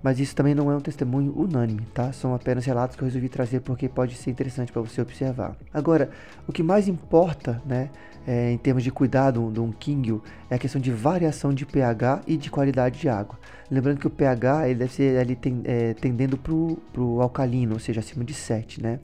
Mas 0.02 0.20
isso 0.20 0.36
também 0.36 0.54
não 0.54 0.70
é 0.70 0.76
um 0.76 0.80
testemunho 0.80 1.32
unânime, 1.36 1.82
tá? 1.92 2.12
São 2.12 2.34
apenas 2.34 2.64
relatos 2.64 2.96
que 2.96 3.02
eu 3.02 3.06
resolvi 3.06 3.28
trazer 3.28 3.60
porque 3.60 3.88
pode 3.88 4.14
ser 4.14 4.30
interessante 4.30 4.70
para 4.70 4.82
você 4.82 5.00
observar. 5.00 5.56
Agora, 5.72 6.10
o 6.46 6.52
que 6.52 6.62
mais 6.62 6.86
importa, 6.86 7.60
né, 7.66 7.90
é, 8.26 8.52
em 8.52 8.58
termos 8.58 8.84
de 8.84 8.90
cuidado 8.90 9.50
de 9.50 9.58
um 9.58 9.72
Kingyo, 9.72 10.22
é 10.50 10.54
a 10.54 10.58
questão 10.58 10.80
de 10.80 10.92
variação 10.92 11.52
de 11.52 11.64
pH 11.64 12.22
e 12.26 12.36
de 12.36 12.50
qualidade 12.50 13.00
de 13.00 13.08
água. 13.08 13.38
Lembrando 13.70 13.98
que 13.98 14.06
o 14.06 14.10
pH 14.10 14.68
ele 14.68 14.78
deve 14.78 14.92
ser 14.92 15.18
ali 15.18 15.36
é, 15.64 15.94
tendendo 15.94 16.36
para 16.36 16.52
o 16.52 17.20
alcalino, 17.20 17.74
ou 17.74 17.80
seja, 17.80 18.00
acima 18.00 18.24
de 18.24 18.34
7, 18.34 18.82
né? 18.82 19.00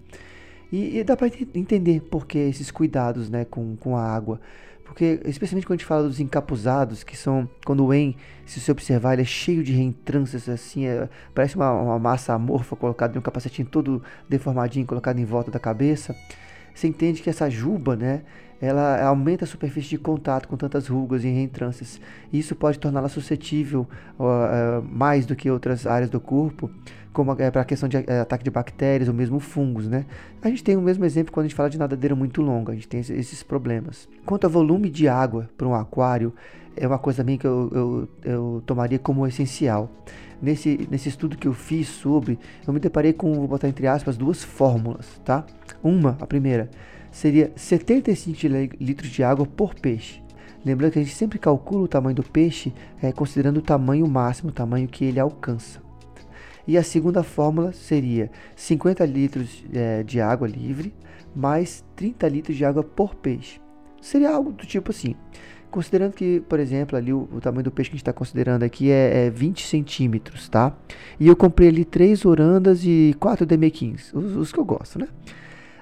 E, 0.73 0.99
e 0.99 1.05
dá 1.05 1.15
para 1.15 1.29
entender 1.55 2.01
por 2.01 2.27
que 2.27 2.39
esses 2.39 2.71
cuidados 2.71 3.29
né, 3.29 3.45
com, 3.45 3.77
com 3.77 3.95
a 3.95 4.03
água. 4.03 4.41
Porque, 4.93 5.21
especialmente 5.25 5.67
quando 5.67 5.75
a 5.75 5.79
gente 5.79 5.87
fala 5.87 6.03
dos 6.03 6.21
encapuzados, 6.21 7.03
que 7.03 7.17
são, 7.17 7.49
quando 7.65 7.85
o 7.85 7.95
En, 7.95 8.15
se 8.45 8.61
você 8.61 8.73
observar, 8.73 9.15
ele 9.15 9.23
é 9.23 9.25
cheio 9.25 9.63
de 9.63 9.73
reentrâncias, 9.73 10.49
assim, 10.49 10.87
é, 10.87 11.09
parece 11.35 11.57
uma, 11.57 11.71
uma, 11.73 11.99
massa 11.99 12.35
amorfa 12.35 12.77
colocada 12.77 13.15
em 13.15 13.19
um 13.19 13.23
capacetinho 13.23 13.67
todo 13.69 14.03
deformadinho, 14.29 14.87
colocado 14.87 15.19
em 15.19 15.25
volta 15.25 15.51
da 15.51 15.59
cabeça. 15.59 16.15
Você 16.75 16.89
entende 16.89 17.23
que 17.23 17.31
essa 17.31 17.49
juba, 17.51 17.97
né, 17.97 18.23
ela 18.63 19.05
aumenta 19.05 19.45
a 19.45 19.49
superfície 19.49 19.89
de 19.89 19.99
contato 19.99 20.47
com 20.47 20.57
tantas 20.57 20.87
rugas 20.87 21.25
e 21.25 21.29
reentrâncias. 21.29 22.01
Isso 22.33 22.55
pode 22.55 22.79
torná-la 22.79 23.09
suscetível 23.09 23.89
uh, 24.17 24.23
uh, 24.23 24.89
mais 24.89 25.27
do 25.27 25.35
que 25.35 25.51
outras 25.51 25.85
áreas 25.85 26.09
do 26.09 26.21
corpo, 26.21 26.71
como 27.13 27.35
é, 27.41 27.51
para 27.51 27.63
a 27.63 27.65
questão 27.65 27.89
de 27.89 27.97
uh, 27.97 28.23
ataque 28.23 28.45
de 28.45 28.51
bactérias 28.51 29.09
ou 29.09 29.15
mesmo 29.15 29.41
fungos, 29.41 29.89
né? 29.89 30.07
A 30.41 30.49
gente 30.49 30.63
tem 30.63 30.77
o 30.77 30.81
mesmo 30.81 31.05
exemplo 31.05 31.33
quando 31.33 31.47
a 31.47 31.49
gente 31.49 31.57
fala 31.57 31.69
de 31.69 31.77
nadadeira 31.77 32.15
muito 32.15 32.41
longa, 32.41 32.71
a 32.71 32.75
gente 32.77 32.87
tem 32.87 33.01
esses 33.01 33.43
problemas. 33.43 34.09
Quanto 34.25 34.45
ao 34.45 34.51
volume 34.51 34.89
de 34.89 35.09
água 35.09 35.51
para 35.59 35.67
um 35.67 35.75
aquário, 35.75 36.33
é 36.77 36.87
uma 36.87 36.99
coisa 36.99 37.23
também 37.23 37.39
que 37.39 37.47
eu, 37.47 37.71
eu, 37.73 38.09
eu 38.25 38.63
tomaria 38.67 38.99
como 38.99 39.27
essencial. 39.27 39.91
Nesse, 40.41 40.89
nesse 40.91 41.09
estudo 41.09 41.37
que 41.37 41.47
eu 41.47 41.53
fiz 41.53 41.87
sobre, 41.87 42.39
eu 42.67 42.73
me 42.73 42.81
deparei 42.81 43.13
com, 43.13 43.33
vou 43.35 43.47
botar 43.47 43.69
entre 43.69 43.87
aspas, 43.87 44.17
duas 44.17 44.43
fórmulas, 44.43 45.21
tá? 45.25 45.47
Uma, 45.83 46.17
a 46.21 46.27
primeira, 46.27 46.69
seria 47.13 47.53
75 47.55 48.41
litros 48.81 49.09
de 49.09 49.23
água 49.23 49.47
por 49.47 49.75
peixe. 49.75 50.21
Lembrando 50.65 50.93
que 50.93 50.99
a 50.99 51.03
gente 51.03 51.15
sempre 51.15 51.39
calcula 51.39 51.85
o 51.85 51.89
tamanho 51.89 52.17
do 52.17 52.23
peixe 52.23 52.73
é, 53.01 53.13
considerando 53.13 53.59
o 53.59 53.63
tamanho 53.63 54.07
máximo, 54.09 54.51
o 54.51 54.53
tamanho 54.53 54.89
que 54.89 55.05
ele 55.05 55.21
alcança. 55.21 55.81
E 56.67 56.77
a 56.79 56.83
segunda 56.83 57.23
fórmula 57.23 57.73
seria 57.73 58.31
50 58.55 59.05
litros 59.05 59.65
é, 59.73 60.03
de 60.03 60.21
água 60.21 60.47
livre 60.47 60.93
mais 61.35 61.85
30 61.97 62.29
litros 62.29 62.57
de 62.57 62.65
água 62.65 62.85
por 62.85 63.15
peixe. 63.15 63.61
Seria 64.01 64.31
algo 64.31 64.53
do 64.53 64.67
tipo 64.67 64.91
assim. 64.91 65.15
Considerando 65.73 66.13
que, 66.13 66.41
por 66.41 66.61
exemplo, 66.61 66.99
ali 66.99 67.15
o, 67.15 67.27
o 67.33 67.41
tamanho 67.41 67.65
do 67.65 67.71
peixe 67.71 67.89
que 67.89 67.95
a 67.95 67.97
gente 67.97 68.03
está 68.03 68.13
considerando 68.13 68.63
aqui 68.63 68.91
é, 68.91 69.27
é 69.27 69.31
20 69.31 69.67
centímetros, 69.67 70.47
tá? 70.47 70.77
E 71.19 71.27
eu 71.27 71.35
comprei 71.35 71.71
ali 71.71 71.83
3 71.83 72.27
orandas 72.27 72.85
e 72.85 73.17
4 73.19 73.47
demequins, 73.47 74.13
os, 74.13 74.37
os 74.37 74.53
que 74.53 74.61
eu 74.61 74.67
gosto, 74.67 74.99
né? 74.99 75.09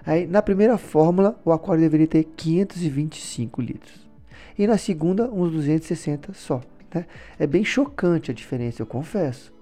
Aí, 0.06 0.28
na 0.28 0.40
primeira 0.40 0.78
fórmula, 0.78 1.38
o 1.44 1.50
aquário 1.50 1.82
deveria 1.82 2.06
ter 2.06 2.22
525 2.22 3.60
litros. 3.60 4.08
E 4.56 4.64
na 4.64 4.78
segunda, 4.78 5.28
uns 5.28 5.50
260 5.50 6.34
só. 6.34 6.60
Né? 6.94 7.04
É 7.36 7.44
bem 7.44 7.64
chocante 7.64 8.30
a 8.30 8.34
diferença, 8.34 8.80
eu 8.80 8.86
confesso. 8.86 9.52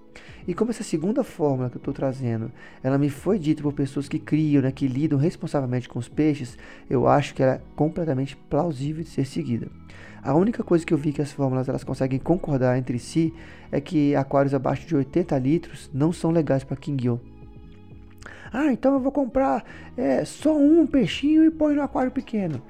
E 0.47 0.53
como 0.53 0.69
essa 0.69 0.83
segunda 0.83 1.23
fórmula 1.23 1.71
que 1.71 1.77
eu 1.77 1.79
estou 1.79 1.93
trazendo, 1.93 2.51
ela 2.83 2.99
me 2.99 3.09
foi 3.09 3.39
dita 3.39 3.63
por 3.63 3.73
pessoas 3.73 4.07
que 4.07 4.19
criam, 4.19 4.61
né, 4.61 4.71
que 4.71 4.87
lidam 4.87 5.17
responsavelmente 5.17 5.89
com 5.89 5.97
os 5.97 6.07
peixes, 6.07 6.55
eu 6.87 7.07
acho 7.07 7.33
que 7.33 7.41
ela 7.41 7.53
é 7.53 7.61
completamente 7.75 8.35
plausível 8.35 9.03
de 9.03 9.09
ser 9.09 9.25
seguida. 9.25 9.67
A 10.21 10.33
única 10.33 10.63
coisa 10.63 10.85
que 10.85 10.93
eu 10.93 10.97
vi 10.97 11.13
que 11.13 11.21
as 11.21 11.31
fórmulas 11.31 11.69
elas 11.69 11.83
conseguem 11.83 12.19
concordar 12.19 12.77
entre 12.77 12.99
si 12.99 13.33
é 13.71 13.79
que 13.79 14.15
aquários 14.15 14.53
abaixo 14.53 14.87
de 14.87 14.95
80 14.95 15.37
litros 15.37 15.89
não 15.93 16.11
são 16.11 16.31
legais 16.31 16.63
para 16.63 16.77
Kingyo. 16.77 17.19
Ah, 18.51 18.71
então 18.71 18.93
eu 18.93 18.99
vou 18.99 19.11
comprar 19.11 19.63
é, 19.95 20.25
só 20.25 20.57
um 20.57 20.85
peixinho 20.85 21.45
e 21.45 21.51
põe 21.51 21.75
no 21.75 21.81
aquário 21.81 22.11
pequeno. 22.11 22.61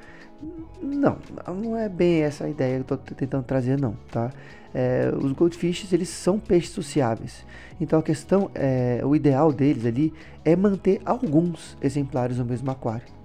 Não, 0.81 1.17
não 1.47 1.77
é 1.77 1.89
bem 1.89 2.21
essa 2.21 2.45
a 2.45 2.49
ideia 2.49 2.81
que 2.83 2.93
eu 2.93 2.95
estou 2.95 3.15
tentando 3.15 3.43
trazer, 3.43 3.79
não, 3.79 3.97
tá? 4.11 4.31
É, 4.73 5.11
os 5.15 5.31
goldfishes, 5.31 5.91
eles 5.91 6.09
são 6.09 6.39
peixes 6.39 6.71
sociáveis. 6.71 7.45
Então 7.81 7.99
a 7.99 8.03
questão, 8.03 8.51
é, 8.53 9.01
o 9.03 9.15
ideal 9.15 9.51
deles 9.51 9.85
ali 9.85 10.13
é 10.45 10.55
manter 10.55 11.01
alguns 11.05 11.77
exemplares 11.81 12.37
no 12.37 12.45
mesmo 12.45 12.69
aquário. 12.69 13.18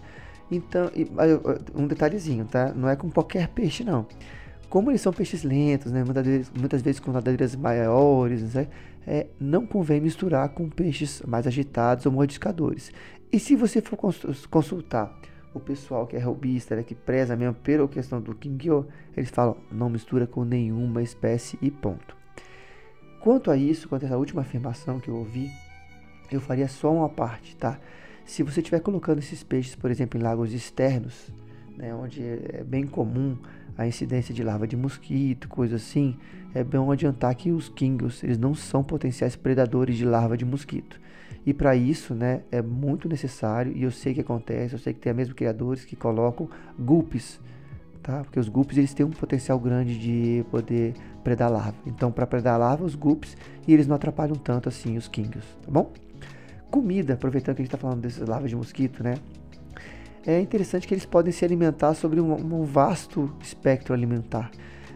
Então, 0.57 0.90
um 1.75 1.87
detalhezinho, 1.87 2.45
tá? 2.45 2.73
Não 2.75 2.88
é 2.88 2.97
com 2.97 3.11
qualquer 3.11 3.49
peixe, 3.49 3.85
não. 3.85 4.07
Como 4.69 4.90
eles 4.90 5.01
são 5.01 5.12
peixes 5.12 5.43
lentos, 5.43 5.93
né? 5.93 6.03
Muitas 6.05 6.27
vezes, 6.27 6.53
muitas 6.59 6.83
vezes 6.83 7.01
com 7.01 7.12
nadadeiras 7.12 7.55
maiores, 7.55 8.55
né? 8.55 8.69
é, 9.07 9.27
não 9.38 9.67
convém 9.67 10.01
misturar 10.01 10.49
com 10.51 10.69
peixes 10.69 11.23
mais 11.23 11.47
agitados 11.47 12.07
ou 12.07 12.12
mordiscadores. 12.12 12.90
E 13.31 13.38
se 13.38 13.57
você 13.57 13.81
for 13.81 13.99
consultar 14.51 15.14
o 15.53 15.61
pessoal 15.61 16.07
que 16.07 16.17
é 16.17 16.21
robista, 16.21 16.77
né, 16.77 16.83
que 16.83 16.95
preza 16.95 17.37
mesmo 17.37 17.55
pela 17.55 17.87
questão 17.87 18.21
do 18.21 18.35
Kingyo, 18.35 18.87
eles 19.17 19.31
falam 19.31 19.57
não 19.71 19.88
mistura 19.88 20.27
com 20.27 20.45
nenhuma 20.45 21.03
espécie 21.03 21.59
e 21.61 21.71
ponto. 21.71 22.17
Quanto 23.21 23.51
a 23.51 23.57
isso, 23.57 23.88
quanto 23.88 24.05
a 24.05 24.07
essa 24.07 24.19
última 24.19 24.43
afirmação 24.43 25.01
que 25.01 25.09
eu 25.09 25.17
ouvi, 25.17 25.51
eu 26.31 26.40
faria 26.40 26.69
só 26.69 26.93
uma 26.93 27.09
parte, 27.09 27.57
tá? 27.57 27.79
Se 28.25 28.43
você 28.43 28.61
estiver 28.61 28.81
colocando 28.81 29.19
esses 29.19 29.43
peixes, 29.43 29.75
por 29.75 29.91
exemplo, 29.91 30.19
em 30.19 30.23
lagos 30.23 30.53
externos, 30.53 31.31
né, 31.77 31.95
onde 31.95 32.23
é 32.23 32.65
bem 32.65 32.87
comum 32.87 33.37
a 33.77 33.87
incidência 33.87 34.33
de 34.33 34.43
larva 34.43 34.67
de 34.67 34.77
mosquito, 34.77 35.49
coisa 35.49 35.77
assim, 35.77 36.17
é 36.55 36.63
bom 36.65 36.91
adiantar 36.91 37.35
que 37.35 37.51
os 37.51 37.69
kingos 37.69 38.23
eles 38.23 38.39
não 38.39 38.55
são 38.55 38.83
potenciais 38.83 39.37
predadores 39.37 39.97
de 39.97 40.05
larva 40.05 40.37
de 40.37 40.45
mosquito. 40.45 41.01
E 41.45 41.53
para 41.53 41.77
isso, 41.77 42.15
né, 42.15 42.41
é 42.51 42.63
muito 42.63 43.09
necessário, 43.09 43.73
e 43.77 43.83
eu 43.83 43.91
sei 43.91 44.15
que 44.15 44.21
acontece, 44.21 44.75
eu 44.75 44.79
sei 44.79 44.95
que 44.95 45.01
tem 45.01 45.13
mesmo 45.13 45.35
criadores 45.35 45.85
que 45.85 45.95
colocam 45.95 46.49
gulpes, 46.79 47.39
tá? 48.03 48.25
Porque 48.25 48.41
os 48.41 48.49
gulpes 48.49 48.79
eles 48.79 48.95
têm 48.95 49.05
um 49.05 49.11
potencial 49.11 49.59
grande 49.59 49.99
de 49.99 50.45
poder 50.51 50.95
predar 51.23 51.51
larva. 51.51 51.75
Então, 51.85 52.11
para 52.11 52.27
predar 52.27 52.59
larva, 52.59 52.85
os 52.85 52.95
gulpes, 52.95 53.37
e 53.67 53.75
eles 53.75 53.87
não 53.87 53.97
atrapalham 53.97 54.37
tanto 54.37 54.69
assim 54.69 54.97
os 54.97 55.09
kingos, 55.09 55.45
tá 55.63 55.71
bom? 55.71 55.93
Comida, 56.70 57.14
aproveitando 57.14 57.57
que 57.57 57.62
a 57.62 57.64
gente 57.64 57.74
está 57.74 57.79
falando 57.79 58.00
dessas 58.00 58.29
larvas 58.29 58.50
de 58.50 58.57
mosquito, 58.57 59.03
né? 59.03 59.14
é 60.27 60.40
interessante 60.40 60.87
que 60.88 60.94
eles 60.94 61.05
podem 61.05 61.33
se 61.33 61.44
alimentar 61.44 61.94
sobre 61.94 62.20
um, 62.20 62.33
um 62.33 62.64
vasto 62.64 63.31
espectro 63.42 63.92
alimentar. 63.92 64.50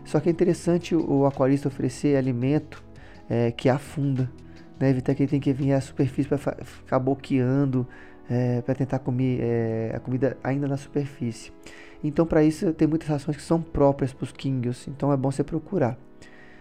Só 0.05 0.21
que 0.21 0.29
é 0.29 0.33
interessante 0.33 0.95
o, 0.95 1.27
aquarista 1.27 1.69
oferecer 1.69 2.17
alimento 2.17 2.83
é, 3.29 3.51
que 3.51 3.69
afunda, 3.69 4.31
né? 4.81 4.89
evitar 4.89 5.15
que 5.15 5.23
ele 5.23 5.31
tenha 5.31 5.41
que 5.41 5.53
vir 5.53 5.73
à 5.73 5.81
superfície 5.81 6.29
para 6.29 6.39
ficar 6.39 6.99
boqueando, 6.99 7.87
é, 8.29 8.63
para 8.63 8.75
tentar 8.75 9.01
comer 9.01 9.41
é, 9.41 9.93
a 9.95 10.01
comida 10.01 10.37
ainda 10.43 10.67
na 10.67 10.79
superfície. 10.79 11.53
Então, 12.03 12.25
para 12.25 12.43
isso, 12.43 12.73
tem 12.73 12.89
muitas 12.89 13.09
rações 13.09 13.37
que 13.37 13.43
são 13.43 13.61
próprias 13.61 14.13
para 14.13 14.25
os 14.25 14.33
kingios, 14.33 14.87
então 14.89 15.13
é 15.13 15.17
bom 15.17 15.31
você 15.31 15.45
procurar. 15.45 15.99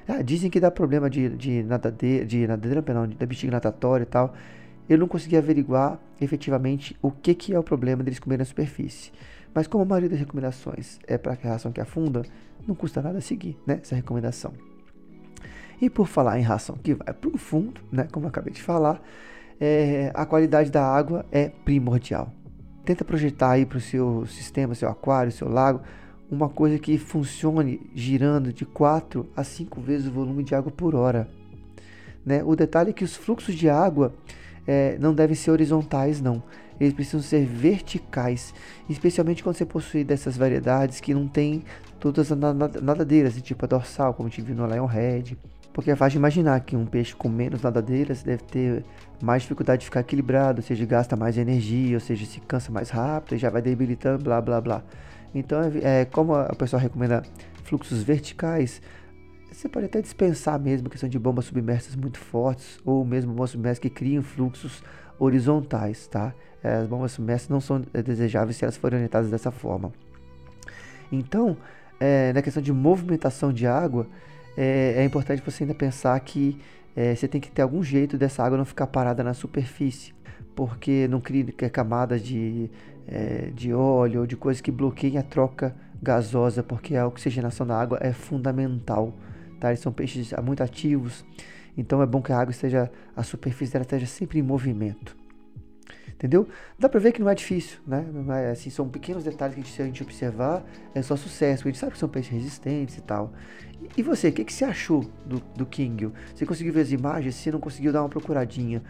Ah, 0.07 0.21
dizem 0.21 0.49
que 0.49 0.59
dá 0.59 0.71
problema 0.71 1.09
de, 1.09 1.29
de 1.29 1.63
nadadeira, 1.63 2.25
de 2.25 2.47
nadadeira, 2.47 2.83
não, 2.93 3.07
da 3.07 3.25
bexiga 3.25 3.51
natatória 3.51 4.03
e 4.03 4.07
tal 4.07 4.33
eu 4.89 4.97
não 4.97 5.07
consegui 5.07 5.37
averiguar 5.37 5.99
efetivamente 6.19 6.97
o 7.01 7.11
que, 7.11 7.33
que 7.33 7.53
é 7.53 7.59
o 7.59 7.63
problema 7.63 8.03
deles 8.03 8.19
comerem 8.19 8.39
na 8.39 8.45
superfície. 8.45 9.11
Mas 9.53 9.67
como 9.67 9.83
a 9.83 9.85
maioria 9.85 10.09
das 10.09 10.19
recomendações 10.19 10.99
é 11.07 11.17
para 11.17 11.33
a 11.33 11.47
ração 11.47 11.71
que 11.71 11.81
afunda, 11.81 12.23
não 12.67 12.75
custa 12.75 13.01
nada 13.01 13.19
seguir 13.21 13.57
né, 13.65 13.79
essa 13.81 13.95
recomendação. 13.95 14.53
E 15.81 15.89
por 15.89 16.07
falar 16.07 16.39
em 16.39 16.43
ração 16.43 16.75
que 16.75 16.93
vai 16.93 17.13
para 17.13 17.29
o 17.29 17.37
fundo, 17.37 17.81
né, 17.91 18.07
como 18.11 18.25
eu 18.25 18.29
acabei 18.29 18.53
de 18.53 18.61
falar, 18.61 19.01
é, 19.59 20.11
a 20.13 20.25
qualidade 20.25 20.71
da 20.71 20.83
água 20.83 21.25
é 21.31 21.49
primordial. 21.49 22.31
Tenta 22.85 23.03
projetar 23.03 23.51
aí 23.51 23.65
para 23.65 23.77
o 23.77 23.81
seu 23.81 24.25
sistema, 24.25 24.73
seu 24.73 24.89
aquário, 24.89 25.31
seu 25.31 25.49
lago, 25.49 25.81
uma 26.29 26.49
coisa 26.49 26.77
que 26.77 26.97
funcione 26.97 27.89
girando 27.93 28.51
de 28.51 28.65
4 28.65 29.29
a 29.35 29.43
5 29.43 29.79
vezes 29.81 30.07
o 30.07 30.11
volume 30.11 30.43
de 30.43 30.55
água 30.55 30.71
por 30.71 30.95
hora. 30.95 31.27
Né? 32.25 32.43
O 32.43 32.55
detalhe 32.55 32.89
é 32.89 32.93
que 32.93 33.03
os 33.03 33.15
fluxos 33.15 33.55
de 33.55 33.69
água 33.69 34.13
é, 34.67 34.97
não 34.99 35.13
devem 35.13 35.35
ser 35.35 35.51
horizontais, 35.51 36.21
não. 36.21 36.43
Eles 36.79 36.93
precisam 36.93 37.21
ser 37.21 37.45
verticais, 37.45 38.53
especialmente 38.87 39.41
quando 39.41 39.55
você 39.55 39.65
possui 39.65 40.03
dessas 40.03 40.37
variedades 40.37 40.99
que 40.99 41.13
não 41.13 41.27
tem 41.27 41.63
todas 41.99 42.31
as 42.31 42.37
nadadeiras, 42.37 43.41
tipo 43.41 43.65
a 43.65 43.67
dorsal, 43.67 44.13
como 44.13 44.27
a 44.27 44.29
gente 44.29 44.41
viu 44.41 44.55
no 44.55 44.67
Lionhead. 44.67 45.37
Porque 45.73 45.91
é 45.91 45.95
fácil 45.95 46.17
imaginar 46.17 46.59
que 46.61 46.75
um 46.75 46.85
peixe 46.85 47.15
com 47.15 47.29
menos 47.29 47.61
nadadeiras 47.61 48.23
deve 48.23 48.43
ter 48.43 48.83
mais 49.21 49.43
dificuldade 49.43 49.81
de 49.81 49.85
ficar 49.85 50.01
equilibrado, 50.01 50.59
ou 50.59 50.63
seja, 50.63 50.85
gasta 50.85 51.15
mais 51.15 51.37
energia, 51.37 51.95
ou 51.95 51.99
seja, 51.99 52.25
se 52.25 52.39
cansa 52.41 52.71
mais 52.71 52.89
rápido 52.89 53.35
e 53.35 53.37
já 53.37 53.49
vai 53.49 53.61
debilitando, 53.61 54.23
blá 54.23 54.41
blá 54.41 54.59
blá. 54.59 54.83
Então, 55.33 55.59
é, 55.83 56.05
como 56.05 56.33
o 56.33 56.55
pessoal 56.55 56.81
recomenda 56.81 57.21
fluxos 57.63 58.01
verticais, 58.01 58.81
você 59.51 59.69
pode 59.69 59.85
até 59.85 60.01
dispensar 60.01 60.59
mesmo 60.59 60.87
a 60.87 60.91
questão 60.91 61.09
de 61.09 61.17
bombas 61.17 61.45
submersas 61.45 61.95
muito 61.95 62.19
fortes 62.19 62.79
ou 62.85 63.03
mesmo 63.05 63.33
bombas 63.33 63.51
submersas 63.51 63.79
que 63.79 63.89
criam 63.89 64.21
fluxos 64.21 64.83
horizontais, 65.19 66.07
tá? 66.07 66.33
É, 66.63 66.75
as 66.75 66.87
bombas 66.87 67.13
submersas 67.13 67.49
não 67.49 67.59
são 67.59 67.81
desejáveis 68.05 68.57
se 68.57 68.65
elas 68.65 68.77
forem 68.77 68.97
orientadas 68.97 69.31
dessa 69.31 69.51
forma. 69.51 69.91
Então, 71.11 71.57
é, 71.99 72.33
na 72.33 72.41
questão 72.41 72.61
de 72.61 72.71
movimentação 72.71 73.51
de 73.51 73.65
água, 73.65 74.07
é, 74.55 74.95
é 74.97 75.05
importante 75.05 75.41
você 75.43 75.63
ainda 75.63 75.73
pensar 75.73 76.19
que 76.19 76.59
é, 76.95 77.13
você 77.13 77.27
tem 77.27 77.39
que 77.39 77.51
ter 77.51 77.61
algum 77.61 77.83
jeito 77.83 78.17
dessa 78.17 78.43
água 78.43 78.57
não 78.57 78.65
ficar 78.65 78.87
parada 78.87 79.23
na 79.23 79.33
superfície, 79.33 80.13
porque 80.55 81.07
não 81.07 81.21
cria 81.21 81.45
camadas 81.69 82.21
de, 82.21 82.69
é, 83.07 83.51
de 83.53 83.73
óleo 83.73 84.21
ou 84.21 84.27
de 84.27 84.35
coisas 84.35 84.61
que 84.61 84.71
bloqueiem 84.71 85.17
a 85.17 85.23
troca 85.23 85.75
gasosa, 86.01 86.63
porque 86.63 86.95
a 86.95 87.07
oxigenação 87.07 87.65
da 87.65 87.79
água 87.79 87.99
é 88.01 88.11
fundamental. 88.11 89.13
Tá? 89.59 89.69
Eles 89.69 89.79
são 89.79 89.91
peixes 89.91 90.33
muito 90.43 90.61
ativos, 90.61 91.25
então 91.77 92.01
é 92.01 92.05
bom 92.05 92.21
que 92.21 92.31
a 92.31 92.37
água 92.37 92.51
esteja, 92.51 92.91
a 93.15 93.23
superfície 93.23 93.73
dela 93.73 93.83
esteja 93.83 94.05
sempre 94.05 94.39
em 94.39 94.41
movimento 94.43 95.15
entendeu? 96.17 96.47
Dá 96.77 96.89
pra 96.89 96.99
ver 96.99 97.11
que 97.11 97.21
não 97.21 97.29
é 97.29 97.35
difícil, 97.35 97.79
né? 97.85 98.05
É, 98.43 98.51
assim, 98.51 98.69
são 98.69 98.89
pequenos 98.89 99.23
detalhes 99.23 99.53
que 99.53 99.61
a 99.61 99.63
gente, 99.63 99.73
se 99.73 99.81
a 99.81 99.85
gente 99.85 100.03
observar, 100.03 100.65
é 100.93 101.01
só 101.01 101.15
sucesso. 101.15 101.67
A 101.67 101.71
gente 101.71 101.79
sabe 101.79 101.93
que 101.93 101.99
são 101.99 102.09
peixes 102.09 102.31
resistentes 102.31 102.97
e 102.97 103.01
tal. 103.01 103.31
E, 103.95 104.01
você, 104.01 104.29
o 104.29 104.33
que, 104.33 104.43
que 104.43 104.51
você 104.51 104.65
achou 104.65 105.05
do, 105.25 105.39
do 105.55 105.65
Kingel? 105.65 106.11
Você 106.33 106.45
conseguiu 106.45 106.73
ver 106.73 106.81
as 106.81 106.91
imagens? 106.91 107.35
Se 107.35 107.51
não 107.51 107.59
conseguiu, 107.59 107.93
dar 107.93 108.01
uma 108.01 108.09
procuradinha. 108.09 108.81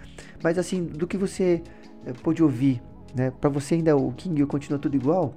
Mas 0.42 0.58
assim, 0.58 0.86
do 0.86 1.06
que 1.06 1.18
você 1.18 1.62
é, 2.06 2.14
pôde 2.14 2.42
ouvir, 2.42 2.82
né? 3.14 3.32
Pra 3.32 3.50
você 3.50 3.76
ainda 3.76 3.96
o 3.96 4.12
Kingel 4.14 4.48
continua 4.48 4.80
tudo 4.80 4.96
igual? 4.96 5.34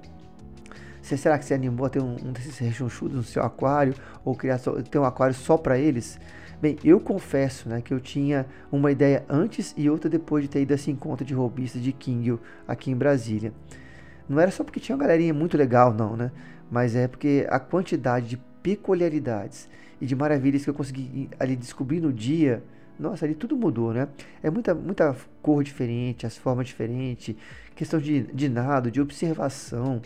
Você, 1.02 1.16
será 1.16 1.38
que 1.38 1.44
você 1.44 1.54
animou 1.54 1.86
a 1.86 1.88
ter 1.88 2.00
um, 2.00 2.16
um 2.24 2.32
desses 2.32 2.58
rechonchudos 2.58 3.16
no 3.16 3.22
seu 3.22 3.42
aquário? 3.42 3.94
Ou 4.24 4.34
criar 4.34 4.58
só, 4.58 4.72
ter 4.82 4.98
um 4.98 5.04
aquário 5.04 5.34
só 5.34 5.56
para 5.56 5.78
eles? 5.78 6.18
Bem, 6.60 6.76
eu 6.84 7.00
confesso 7.00 7.68
né, 7.68 7.80
que 7.80 7.94
eu 7.94 7.98
tinha 7.98 8.46
uma 8.70 8.92
ideia 8.92 9.24
antes 9.28 9.74
e 9.78 9.88
outra 9.88 10.10
depois 10.10 10.44
de 10.44 10.50
ter 10.50 10.60
ido 10.60 10.72
a 10.72 10.74
esse 10.74 10.90
encontro 10.90 11.24
de 11.24 11.32
robistas 11.32 11.80
de 11.82 11.90
King 11.90 12.38
aqui 12.68 12.90
em 12.90 12.96
Brasília. 12.96 13.52
Não 14.28 14.38
era 14.38 14.50
só 14.50 14.62
porque 14.62 14.78
tinha 14.78 14.94
uma 14.94 15.02
galerinha 15.02 15.32
muito 15.32 15.56
legal, 15.56 15.92
não, 15.92 16.16
né? 16.16 16.30
Mas 16.70 16.94
é 16.94 17.08
porque 17.08 17.46
a 17.48 17.58
quantidade 17.58 18.28
de 18.28 18.36
peculiaridades 18.62 19.68
e 20.00 20.06
de 20.06 20.14
maravilhas 20.14 20.62
que 20.62 20.70
eu 20.70 20.74
consegui 20.74 21.30
ali 21.38 21.56
descobrir 21.56 22.00
no 22.00 22.12
dia, 22.12 22.62
nossa, 22.98 23.24
ali 23.24 23.34
tudo 23.34 23.56
mudou, 23.56 23.94
né? 23.94 24.08
É 24.42 24.50
muita, 24.50 24.74
muita 24.74 25.16
cor 25.40 25.64
diferente, 25.64 26.26
as 26.26 26.36
formas 26.36 26.66
diferentes, 26.66 27.34
questão 27.74 27.98
de, 27.98 28.22
de 28.34 28.48
nado, 28.50 28.90
de 28.90 29.00
observação. 29.00 30.02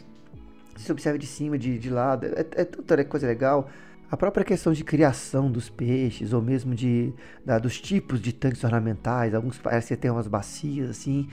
Você 0.76 0.92
observa 0.92 1.18
de 1.18 1.26
cima, 1.26 1.58
de, 1.58 1.78
de 1.78 1.90
lado, 1.90 2.26
é, 2.26 2.40
é 2.52 2.64
tanta 2.64 3.04
coisa 3.04 3.26
legal. 3.26 3.68
A 4.10 4.16
própria 4.16 4.44
questão 4.44 4.72
de 4.72 4.84
criação 4.84 5.50
dos 5.50 5.68
peixes, 5.68 6.32
ou 6.32 6.42
mesmo 6.42 6.74
de, 6.74 7.12
da, 7.44 7.58
dos 7.58 7.80
tipos 7.80 8.20
de 8.20 8.32
tanques 8.32 8.62
ornamentais, 8.62 9.34
alguns 9.34 9.58
parecem 9.58 9.96
ter 9.96 10.10
umas 10.10 10.28
bacias 10.28 10.90
assim, 10.90 11.28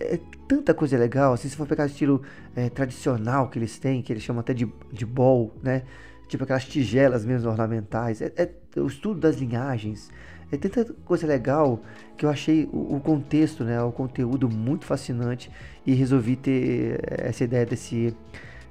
é 0.00 0.18
tanta 0.48 0.72
coisa 0.72 0.96
legal. 0.96 1.32
Assim, 1.32 1.48
se 1.48 1.56
for 1.56 1.66
pegar 1.66 1.84
o 1.84 1.86
estilo 1.86 2.22
é, 2.54 2.68
tradicional 2.68 3.48
que 3.48 3.58
eles 3.58 3.78
têm, 3.78 4.02
que 4.02 4.12
eles 4.12 4.22
chamam 4.22 4.40
até 4.40 4.54
de, 4.54 4.70
de 4.92 5.04
ball, 5.04 5.52
né? 5.62 5.82
Tipo 6.28 6.44
aquelas 6.44 6.64
tigelas 6.64 7.24
mesmo 7.24 7.50
ornamentais, 7.50 8.22
é, 8.22 8.32
é 8.36 8.80
o 8.80 8.86
estudo 8.86 9.20
das 9.20 9.36
linhagens. 9.36 10.10
É 10.50 10.56
tanta 10.56 10.84
coisa 11.04 11.26
legal 11.26 11.82
que 12.16 12.24
eu 12.24 12.30
achei 12.30 12.68
o, 12.72 12.96
o, 12.96 13.00
contexto, 13.00 13.64
né, 13.64 13.82
o 13.82 13.90
conteúdo 13.90 14.48
muito 14.48 14.84
fascinante 14.84 15.50
e 15.84 15.92
resolvi 15.94 16.36
ter 16.36 17.00
essa 17.08 17.44
ideia 17.44 17.66
desse 17.66 18.14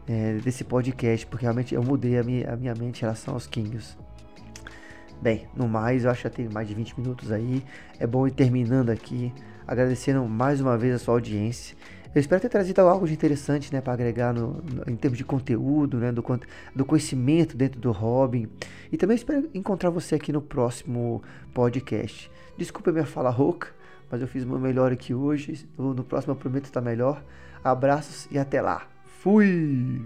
é, 0.07 0.33
desse 0.43 0.63
podcast, 0.63 1.25
porque 1.25 1.45
realmente 1.45 1.73
eu 1.73 1.83
mudei 1.83 2.17
a 2.17 2.23
minha, 2.23 2.53
a 2.53 2.55
minha 2.55 2.73
mente 2.75 2.99
em 2.99 3.01
relação 3.01 3.33
aos 3.33 3.47
Kings. 3.47 3.97
Bem, 5.21 5.47
no 5.55 5.67
mais, 5.67 6.03
eu 6.03 6.11
acho 6.11 6.21
que 6.21 6.27
já 6.27 6.33
tem 6.33 6.49
mais 6.49 6.67
de 6.67 6.73
20 6.73 6.99
minutos 6.99 7.31
aí. 7.31 7.63
É 7.99 8.05
bom 8.05 8.27
ir 8.27 8.31
terminando 8.31 8.89
aqui, 8.89 9.33
agradecendo 9.65 10.25
mais 10.25 10.59
uma 10.59 10.77
vez 10.77 10.95
a 10.95 10.99
sua 10.99 11.13
audiência. 11.13 11.77
Eu 12.13 12.19
espero 12.19 12.39
ter 12.39 12.49
trazido 12.49 12.79
algo 12.81 13.07
de 13.07 13.13
interessante 13.13 13.73
né, 13.73 13.81
para 13.81 13.93
agregar 13.93 14.33
no, 14.33 14.61
no, 14.61 14.83
em 14.87 14.95
termos 14.95 15.17
de 15.17 15.23
conteúdo, 15.23 15.97
né, 15.97 16.11
do, 16.11 16.23
do 16.75 16.85
conhecimento 16.85 17.57
dentro 17.57 17.79
do 17.79 17.91
Robin. 17.91 18.47
E 18.91 18.97
também 18.97 19.15
espero 19.15 19.49
encontrar 19.53 19.89
você 19.89 20.15
aqui 20.15 20.31
no 20.31 20.41
próximo 20.41 21.23
podcast. 21.53 22.29
Desculpa 22.55 22.91
a 22.91 22.93
minha 22.93 23.05
fala 23.05 23.31
rouca, 23.31 23.69
mas 24.11 24.21
eu 24.21 24.27
fiz 24.27 24.43
o 24.43 24.47
meu 24.47 24.59
melhor 24.59 24.91
aqui 24.91 25.11
hoje. 25.11 25.67
No, 25.75 26.03
próximo 26.03 26.33
eu 26.33 26.37
prometo 26.37 26.65
estar 26.65 26.81
melhor. 26.81 27.23
Abraços 27.63 28.27
e 28.29 28.37
até 28.37 28.61
lá! 28.61 28.92
Fui! 29.23 30.01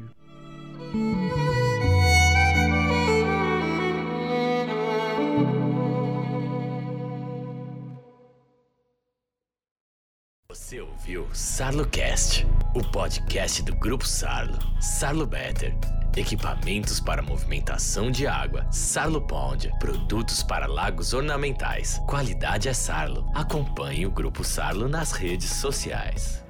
Você 10.48 10.80
ouviu 10.82 11.28
SarloCast, 11.34 12.46
o 12.76 12.84
podcast 12.92 13.64
do 13.64 13.76
Grupo 13.78 14.06
Sarlo. 14.06 14.60
Sarlo 14.80 15.26
Better. 15.26 15.76
Equipamentos 16.16 17.00
para 17.00 17.24
movimentação 17.24 18.12
de 18.12 18.28
água. 18.28 18.72
Sarlo 18.72 19.26
Pond. 19.26 19.72
Produtos 19.80 20.44
para 20.44 20.68
lagos 20.68 21.14
ornamentais. 21.14 22.00
Qualidade 22.08 22.70
é 22.70 22.74
Sarlo. 22.74 23.28
Acompanhe 23.34 24.06
o 24.06 24.12
Grupo 24.12 24.44
Sarlo 24.44 24.88
nas 24.88 25.12
redes 25.12 25.50
sociais. 25.50 26.46